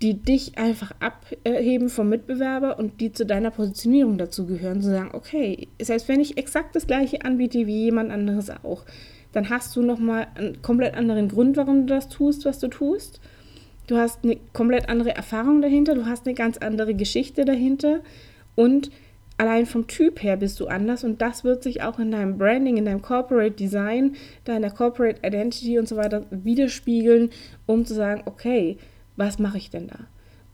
die 0.03 0.15
dich 0.15 0.59
einfach 0.59 0.93
abheben 1.01 1.89
vom 1.89 2.09
Mitbewerber 2.09 2.79
und 2.79 3.01
die 3.01 3.13
zu 3.13 3.25
deiner 3.25 3.51
Positionierung 3.51 4.19
dazu 4.19 4.47
gehören, 4.47 4.83
zu 4.83 4.91
sagen, 4.91 5.11
okay, 5.15 5.69
selbst 5.81 6.09
wenn 6.09 6.21
ich 6.21 6.37
exakt 6.37 6.77
das 6.77 6.87
gleiche 6.87 7.25
anbiete 7.25 7.67
wie 7.67 7.85
jemand 7.85 8.11
anderes 8.11 8.51
auch, 8.51 8.85
dann 9.33 9.49
hast 9.49 9.75
du 9.77 9.83
nochmal 9.83 10.27
einen 10.35 10.61
komplett 10.61 10.95
anderen 10.95 11.29
Grund, 11.29 11.57
warum 11.57 11.87
du 11.87 11.95
das 11.95 12.09
tust, 12.09 12.45
was 12.45 12.59
du 12.59 12.69
tust 12.69 13.21
du 13.87 13.97
hast 13.97 14.25
eine 14.25 14.37
komplett 14.53 14.89
andere 14.89 15.15
Erfahrung 15.15 15.63
dahinter, 15.63 15.95
du 15.95 16.07
hast 16.07 16.27
eine 16.27 16.35
ganz 16.35 16.59
andere 16.59 16.95
Geschichte 16.95 17.45
dahinter 17.45 18.01
und 18.55 18.91
allein 19.39 19.67
vom 19.67 19.87
Typ 19.87 20.23
her 20.23 20.37
bist 20.37 20.61
du 20.61 20.67
anders 20.67 21.05
und 21.05 21.21
das 21.21 21.45
wird 21.45 21.63
sich 21.63 21.83
auch 21.83 21.99
in 21.99 22.11
deinem 22.11 22.39
Branding, 22.39 22.77
in 22.77 22.85
deinem 22.85 23.03
Corporate 23.03 23.55
Design, 23.55 24.17
deiner 24.45 24.71
Corporate 24.71 25.21
Identity 25.27 25.79
und 25.79 25.89
so 25.89 25.97
weiter 25.97 26.25
widerspiegeln, 26.31 27.31
um 27.67 27.85
zu 27.85 27.95
sagen, 27.95 28.23
okay, 28.25 28.79
was 29.17 29.39
mache 29.39 29.59
ich 29.59 29.71
denn 29.71 29.89
da? 29.89 29.99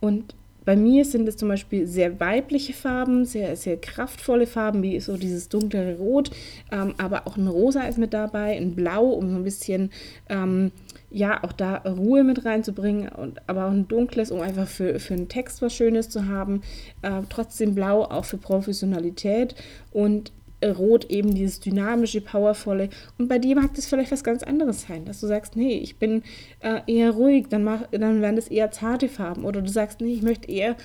Und 0.00 0.34
bei 0.64 0.76
mir 0.76 1.04
sind 1.04 1.28
es 1.28 1.36
zum 1.36 1.48
Beispiel 1.48 1.86
sehr 1.86 2.20
weibliche 2.20 2.72
Farben, 2.72 3.24
sehr, 3.24 3.56
sehr 3.56 3.76
kraftvolle 3.76 4.46
Farben, 4.46 4.82
wie 4.82 5.00
so 5.00 5.16
dieses 5.16 5.48
dunklere 5.48 5.96
Rot, 5.96 6.30
ähm, 6.70 6.94
aber 6.98 7.26
auch 7.26 7.36
ein 7.36 7.48
Rosa 7.48 7.82
ist 7.82 7.98
mit 7.98 8.14
dabei, 8.14 8.56
ein 8.56 8.74
Blau, 8.74 9.06
um 9.06 9.30
so 9.30 9.36
ein 9.36 9.44
bisschen, 9.44 9.90
ähm, 10.28 10.70
ja, 11.12 11.44
auch 11.44 11.52
da 11.52 11.76
Ruhe 11.78 12.24
mit 12.24 12.44
reinzubringen, 12.44 13.08
und, 13.08 13.40
aber 13.48 13.66
auch 13.66 13.70
ein 13.70 13.88
dunkles, 13.88 14.30
um 14.30 14.40
einfach 14.40 14.66
für, 14.66 14.98
für 14.98 15.14
einen 15.14 15.28
Text 15.28 15.62
was 15.62 15.74
Schönes 15.74 16.08
zu 16.08 16.28
haben. 16.28 16.62
Äh, 17.02 17.22
trotzdem 17.28 17.74
Blau 17.74 18.04
auch 18.04 18.24
für 18.24 18.38
Professionalität 18.38 19.54
und 19.92 20.32
Rot 20.64 21.06
eben 21.10 21.34
dieses 21.34 21.60
dynamische, 21.60 22.20
powervolle. 22.20 22.88
Und 23.18 23.28
bei 23.28 23.38
dir 23.38 23.56
mag 23.56 23.74
das 23.74 23.86
vielleicht 23.86 24.12
was 24.12 24.24
ganz 24.24 24.42
anderes 24.42 24.82
sein, 24.82 25.04
dass 25.04 25.20
du 25.20 25.26
sagst, 25.26 25.56
nee, 25.56 25.78
ich 25.78 25.96
bin 25.96 26.22
äh, 26.60 26.80
eher 26.86 27.10
ruhig, 27.10 27.46
dann, 27.48 27.64
mach, 27.64 27.82
dann 27.90 28.22
werden 28.22 28.36
das 28.36 28.48
eher 28.48 28.70
zarte 28.70 29.08
Farben. 29.08 29.44
Oder 29.44 29.62
du 29.62 29.68
sagst, 29.68 30.00
nee, 30.00 30.14
ich 30.14 30.22
möchte 30.22 30.50
eher 30.50 30.76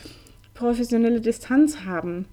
professionelle 0.54 1.22
Distanz 1.22 1.86
haben. 1.86 2.26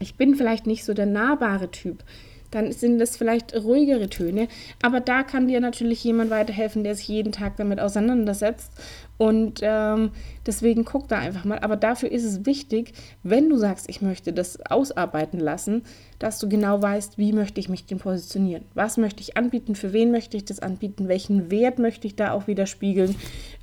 Ich 0.00 0.16
bin 0.16 0.34
vielleicht 0.34 0.66
nicht 0.66 0.84
so 0.84 0.92
der 0.92 1.06
nahbare 1.06 1.70
Typ 1.70 2.02
dann 2.50 2.72
sind 2.72 2.98
das 2.98 3.16
vielleicht 3.16 3.54
ruhigere 3.54 4.08
Töne. 4.08 4.48
Aber 4.82 5.00
da 5.00 5.22
kann 5.22 5.48
dir 5.48 5.60
natürlich 5.60 6.02
jemand 6.04 6.30
weiterhelfen, 6.30 6.84
der 6.84 6.94
sich 6.94 7.08
jeden 7.08 7.32
Tag 7.32 7.56
damit 7.56 7.80
auseinandersetzt. 7.80 8.72
Und 9.18 9.60
ähm, 9.62 10.10
deswegen 10.46 10.84
guck 10.84 11.08
da 11.08 11.18
einfach 11.18 11.44
mal. 11.44 11.58
Aber 11.60 11.76
dafür 11.76 12.10
ist 12.10 12.24
es 12.24 12.44
wichtig, 12.44 12.92
wenn 13.22 13.48
du 13.48 13.56
sagst, 13.56 13.88
ich 13.88 14.02
möchte 14.02 14.32
das 14.32 14.60
ausarbeiten 14.66 15.40
lassen, 15.40 15.82
dass 16.18 16.38
du 16.38 16.48
genau 16.48 16.82
weißt, 16.82 17.16
wie 17.16 17.32
möchte 17.32 17.60
ich 17.60 17.68
mich 17.68 17.86
denn 17.86 17.98
positionieren. 17.98 18.64
Was 18.74 18.96
möchte 18.98 19.22
ich 19.22 19.36
anbieten, 19.36 19.74
für 19.74 19.92
wen 19.92 20.10
möchte 20.10 20.36
ich 20.36 20.44
das 20.44 20.60
anbieten, 20.60 21.08
welchen 21.08 21.50
Wert 21.50 21.78
möchte 21.78 22.06
ich 22.06 22.16
da 22.16 22.32
auch 22.32 22.46
widerspiegeln. 22.46 23.16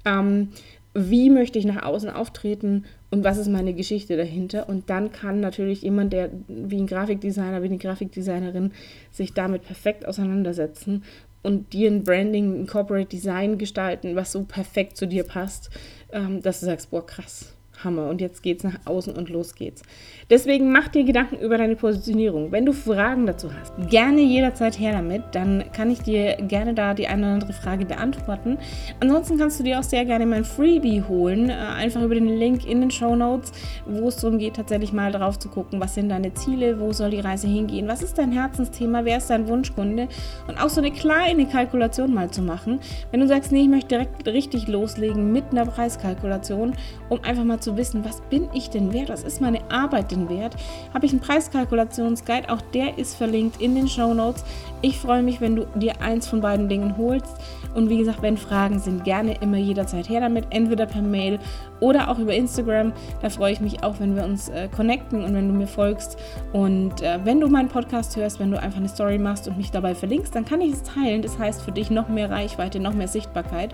Ähm, 0.05 0.49
wie 0.95 1.29
möchte 1.29 1.57
ich 1.57 1.65
nach 1.65 1.83
außen 1.83 2.09
auftreten 2.09 2.85
und 3.13 3.23
was 3.23 3.37
ist 3.37 3.47
meine 3.47 3.75
Geschichte 3.75 4.17
dahinter. 4.17 4.67
Und 4.67 4.89
dann 4.89 5.11
kann 5.11 5.39
natürlich 5.39 5.83
jemand, 5.83 6.13
der 6.13 6.31
wie 6.47 6.77
ein 6.77 6.87
Grafikdesigner, 6.87 7.61
wie 7.61 7.67
eine 7.67 7.77
Grafikdesignerin 7.77 8.71
sich 9.11 9.35
damit 9.35 9.61
perfekt 9.61 10.07
auseinandersetzen 10.07 11.03
und 11.43 11.73
dir 11.73 11.91
ein 11.91 12.03
Branding, 12.03 12.61
ein 12.61 12.65
Corporate 12.65 13.07
Design 13.07 13.59
gestalten, 13.59 14.15
was 14.15 14.31
so 14.31 14.45
perfekt 14.45 14.97
zu 14.97 15.05
dir 15.05 15.25
passt, 15.25 15.69
ähm, 16.11 16.41
dass 16.41 16.61
du 16.61 16.65
sagst, 16.65 16.89
boah, 16.89 17.05
krass, 17.05 17.53
Hammer. 17.83 18.09
Und 18.09 18.21
jetzt 18.21 18.43
geht's 18.43 18.63
nach 18.63 18.79
außen 18.85 19.15
und 19.15 19.29
los 19.29 19.55
geht's. 19.55 19.83
Deswegen 20.29 20.71
mach 20.71 20.87
dir 20.87 21.03
Gedanken 21.03 21.37
über 21.37 21.57
deine 21.57 21.75
Positionierung. 21.75 22.51
Wenn 22.51 22.65
du 22.65 22.73
Fragen 22.73 23.25
dazu 23.25 23.49
hast, 23.53 23.73
gerne 23.89 24.21
jederzeit 24.21 24.79
her 24.79 24.93
damit. 24.93 25.23
Dann 25.33 25.65
kann 25.73 25.91
ich 25.91 25.99
dir 26.01 26.37
gerne 26.47 26.73
da 26.73 26.93
die 26.93 27.07
eine 27.07 27.23
oder 27.23 27.33
andere 27.33 27.53
Frage 27.53 27.85
beantworten. 27.85 28.57
Ansonsten 28.99 29.37
kannst 29.37 29.59
du 29.59 29.63
dir 29.63 29.79
auch 29.79 29.83
sehr 29.83 30.05
gerne 30.05 30.25
mein 30.25 30.45
Freebie 30.45 31.03
holen. 31.07 31.49
Äh, 31.49 31.53
einfach 31.53 32.01
über 32.01 32.15
den 32.15 32.27
Link 32.27 32.65
in 32.65 32.81
den 32.81 32.91
Show 32.91 33.15
Notes, 33.15 33.51
wo 33.85 34.07
es 34.07 34.17
darum 34.17 34.39
geht, 34.39 34.55
tatsächlich 34.55 34.93
mal 34.93 35.11
drauf 35.11 35.39
zu 35.39 35.49
gucken, 35.49 35.79
was 35.79 35.95
sind 35.95 36.09
deine 36.09 36.33
Ziele, 36.33 36.79
wo 36.79 36.91
soll 36.91 37.11
die 37.11 37.19
Reise 37.19 37.47
hingehen, 37.47 37.87
was 37.87 38.01
ist 38.01 38.17
dein 38.17 38.31
Herzensthema, 38.31 39.05
wer 39.05 39.17
ist 39.17 39.29
dein 39.29 39.47
Wunschkunde 39.47 40.07
und 40.47 40.61
auch 40.61 40.69
so 40.69 40.81
eine 40.81 40.91
kleine 40.91 41.45
Kalkulation 41.45 42.13
mal 42.13 42.31
zu 42.31 42.41
machen. 42.41 42.79
Wenn 43.11 43.19
du 43.19 43.27
sagst, 43.27 43.51
nee, 43.51 43.63
ich 43.63 43.69
möchte 43.69 43.89
direkt 43.89 44.27
richtig 44.27 44.67
loslegen 44.67 45.31
mit 45.31 45.45
einer 45.51 45.65
Preiskalkulation, 45.65 46.73
um 47.09 47.23
einfach 47.23 47.43
mal 47.43 47.59
zu 47.59 47.72
wissen, 47.77 48.05
was 48.05 48.21
bin 48.29 48.49
ich 48.53 48.69
denn 48.69 48.93
wert, 48.93 49.09
was 49.09 49.23
ist 49.23 49.41
meine 49.41 49.59
Arbeit 49.69 50.11
denn 50.11 50.29
wert, 50.29 50.55
habe 50.93 51.05
ich 51.05 51.11
einen 51.11 51.21
Preiskalkulationsguide, 51.21 52.49
auch 52.49 52.61
der 52.73 52.97
ist 52.97 53.15
verlinkt 53.15 53.61
in 53.61 53.75
den 53.75 53.87
Show 53.87 54.13
Notes. 54.13 54.43
Ich 54.81 54.99
freue 54.99 55.23
mich, 55.23 55.41
wenn 55.41 55.55
du 55.55 55.65
dir 55.75 56.01
eins 56.01 56.27
von 56.27 56.41
beiden 56.41 56.69
Dingen 56.69 56.97
holst 56.97 57.35
und 57.73 57.89
wie 57.89 57.97
gesagt, 57.97 58.21
wenn 58.21 58.37
Fragen 58.37 58.79
sind, 58.79 59.03
gerne 59.03 59.35
immer 59.41 59.57
jederzeit 59.57 60.09
her 60.09 60.21
damit, 60.21 60.45
entweder 60.49 60.85
per 60.85 61.01
Mail 61.01 61.39
oder 61.79 62.09
auch 62.09 62.19
über 62.19 62.33
Instagram. 62.33 62.93
Da 63.21 63.29
freue 63.29 63.53
ich 63.53 63.59
mich 63.59 63.83
auch, 63.83 63.99
wenn 63.99 64.15
wir 64.15 64.23
uns 64.23 64.49
äh, 64.49 64.69
connecten 64.73 65.23
und 65.23 65.33
wenn 65.33 65.47
du 65.47 65.53
mir 65.53 65.67
folgst. 65.67 66.17
Und 66.53 67.01
äh, 67.01 67.19
wenn 67.23 67.39
du 67.39 67.47
meinen 67.47 67.69
Podcast 67.69 68.15
hörst, 68.15 68.39
wenn 68.39 68.51
du 68.51 68.59
einfach 68.59 68.79
eine 68.79 68.89
Story 68.89 69.17
machst 69.17 69.47
und 69.47 69.57
mich 69.57 69.71
dabei 69.71 69.95
verlinkst, 69.95 70.33
dann 70.33 70.45
kann 70.45 70.61
ich 70.61 70.73
es 70.73 70.83
teilen. 70.83 71.21
Das 71.21 71.37
heißt 71.37 71.61
für 71.61 71.71
dich 71.71 71.89
noch 71.89 72.07
mehr 72.07 72.29
Reichweite, 72.29 72.79
noch 72.79 72.93
mehr 72.93 73.07
Sichtbarkeit. 73.07 73.73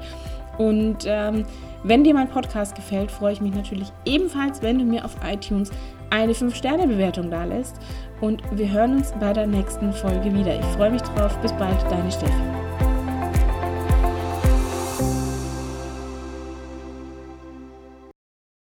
Und 0.60 1.06
ähm, 1.06 1.46
wenn 1.84 2.04
dir 2.04 2.14
mein 2.14 2.28
Podcast 2.28 2.76
gefällt, 2.76 3.10
freue 3.10 3.34
ich 3.34 3.42
mich 3.42 3.56
natürlich 3.56 3.92
ebenfalls, 4.06 4.62
wenn 4.62 4.78
du 4.78 4.86
mir 4.86 5.06
auf 5.06 5.16
iTunes 5.26 5.72
eine 6.10 6.34
5-Sterne-Bewertung 6.34 7.32
da 7.32 7.46
lässt. 7.46 7.78
Und 8.20 8.44
wir 8.52 8.70
hören 8.70 8.98
uns 8.98 9.14
bei 9.20 9.32
der 9.32 9.48
nächsten 9.48 9.94
Folge 9.94 10.34
wieder. 10.34 10.60
Ich 10.60 10.66
freue 10.66 10.92
mich 10.92 11.02
drauf. 11.02 11.36
Bis 11.38 11.54
bald, 11.54 11.82
deine 11.90 12.12
Steffi. 12.12 12.69